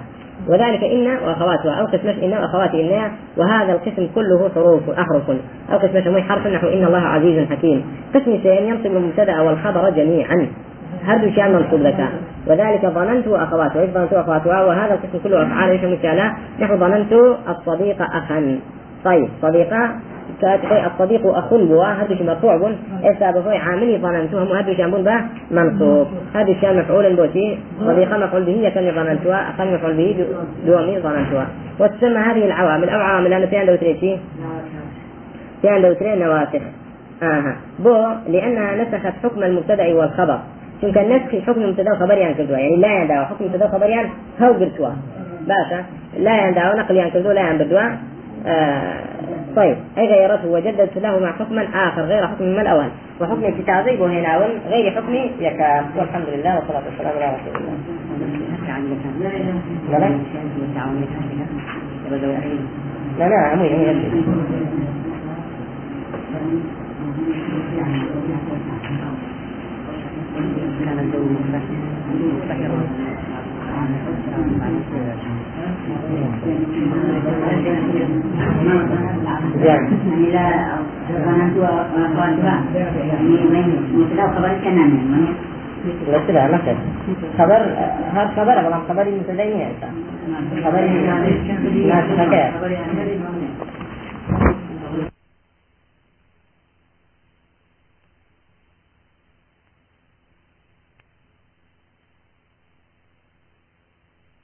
وذلك 0.49 0.83
إن 0.83 1.07
وأخواتها 1.07 1.73
أو 1.73 1.85
قسمة 1.85 2.15
إن 2.23 2.33
وأخوات 2.33 2.73
إن 2.73 3.11
وهذا 3.37 3.73
القسم 3.73 4.07
كله 4.15 4.49
حروف 4.55 4.89
أحرف. 4.89 5.29
أو 5.73 5.77
قسمة 5.77 6.09
مي 6.09 6.21
حرف 6.21 6.47
نحو 6.47 6.67
إن 6.67 6.85
الله 6.85 6.99
عزيز 6.99 7.49
حكيم. 7.49 7.85
قسم 8.15 8.39
سين 8.43 8.67
ينصب 8.67 8.85
المبتدأ 8.85 9.41
والخبر 9.41 9.89
جميعا. 9.89 10.47
هذا 11.05 11.31
شيء 11.31 11.47
منصوب 11.47 11.81
لك. 11.81 12.09
وذلك 12.47 12.85
ظننت 12.85 13.27
وأخواتها 13.27 13.83
إذ 13.83 13.91
ظننت 13.93 14.13
وأخواتها 14.13 14.63
وهذا 14.63 14.93
القسم 14.93 15.19
كله 15.23 15.43
أفعال 15.43 15.69
إيش 15.69 15.81
نحو 16.59 16.77
ظننت 16.77 17.13
الصديق 17.49 18.01
أخا. 18.01 18.59
طيب 19.05 19.29
صديقة 19.41 19.89
كاتبي 20.41 20.85
الصديق 20.85 21.27
أخ 21.27 21.53
بوا 21.53 21.85
هذا 21.85 22.15
شيء 22.15 22.27
مرفوع 22.27 22.57
بن 22.57 22.75
إسا 23.03 23.31
بفوي 23.31 23.57
عامل 23.57 23.99
ظننتهم 24.01 24.47
هذا 24.57 24.73
شيء 24.73 24.89
بن 24.89 25.03
به 25.03 25.19
منصوب. 25.51 26.07
هذا 26.35 26.53
شيء 26.61 26.73
مفعول 26.79 27.15
بوتي 27.15 27.57
صديقة 27.87 28.17
مفعول 28.17 28.43
به 28.43 28.71
كان 28.75 28.91
ظننتها 28.95 29.49
أخ 29.49 29.61
مفعول 29.61 29.93
به 29.93 30.25
دومي 30.65 30.99
ظننتها. 30.99 31.47
وتسمى 31.79 32.17
هذه 32.17 32.45
العوامل 32.45 32.89
أو 32.89 32.99
عوامل 32.99 33.33
أنا 33.33 33.45
في 33.45 33.57
عنده 33.57 33.75
تريشي 33.75 34.17
في 35.61 35.69
عنده 35.69 35.93
ترين 35.93 36.19
نواسخ. 36.19 36.61
آها. 37.23 37.55
بو 37.79 38.05
لأنها 38.27 38.75
نسخت 38.75 39.13
حكم 39.23 39.43
المبتدأ 39.43 39.93
والخبر. 39.93 40.39
چونکە 40.81 40.97
نسخی 40.97 41.39
حکم 41.39 41.61
مبتدا 41.69 41.91
و 41.91 41.95
خبریان 41.95 42.33
کردووە 42.33 42.59
یعنی 42.59 42.75
لایان 42.75 43.07
داوە 43.07 43.31
حکم 43.31 43.45
مبتدا 43.45 43.65
و 43.65 43.69
خبریان 43.69 44.05
هەو 44.41 44.53
گرتووە 44.59 44.91
باشە 45.49 45.79
لایان 46.19 46.53
داوە 46.53 46.79
نقلیان 46.79 47.09
کردو 47.09 47.31
لایان 47.31 47.57
بردووە 47.57 47.85
طيب. 49.55 49.77
أي 49.97 50.07
غيرته 50.07 50.47
وجددت 50.47 50.97
له 50.97 51.19
مع 51.19 51.31
حكما 51.31 51.67
آخر 51.73 52.01
غير 52.01 52.27
حكم 52.27 52.43
من 52.43 52.59
الأول. 52.59 52.89
وحكم 53.21 53.45
الكتابي 53.45 53.97
هنا 53.97 54.37
غير 54.69 54.91
حكم 54.91 55.13
يكاد 55.39 55.85
والحمد 55.97 56.25
لله 56.29 56.55
والصلاة 56.55 56.81
والسلام 56.85 57.13
على 57.17 57.35
رسول 57.35 57.61
الله. 57.61 57.73
لا 63.19 63.29
لا. 63.29 63.35
عمي 63.35 63.69
عمي 63.69 64.07
كان 70.85 70.99
الجو 70.99 71.19
مستقرا 73.77 75.37
يعني 79.65 80.31
لا 80.31 80.47
أنا 81.27 81.51
هو 81.57 81.63
أخوان 81.65 82.37
يعني 83.09 83.29
مثل 83.93 84.35
خبر 84.35 84.51
كنان 84.63 84.91
بس 86.13 86.29
لا 86.29 86.47
مثل 86.47 86.75
خبر 87.37 87.61
هذا 88.13 88.31
خبر 88.35 88.55
طبعا 88.63 88.79
خبر 88.89 89.05
متدين 89.05 89.67
خبر 90.63 90.81
ناس 91.87 92.05
حكاية 92.19 92.51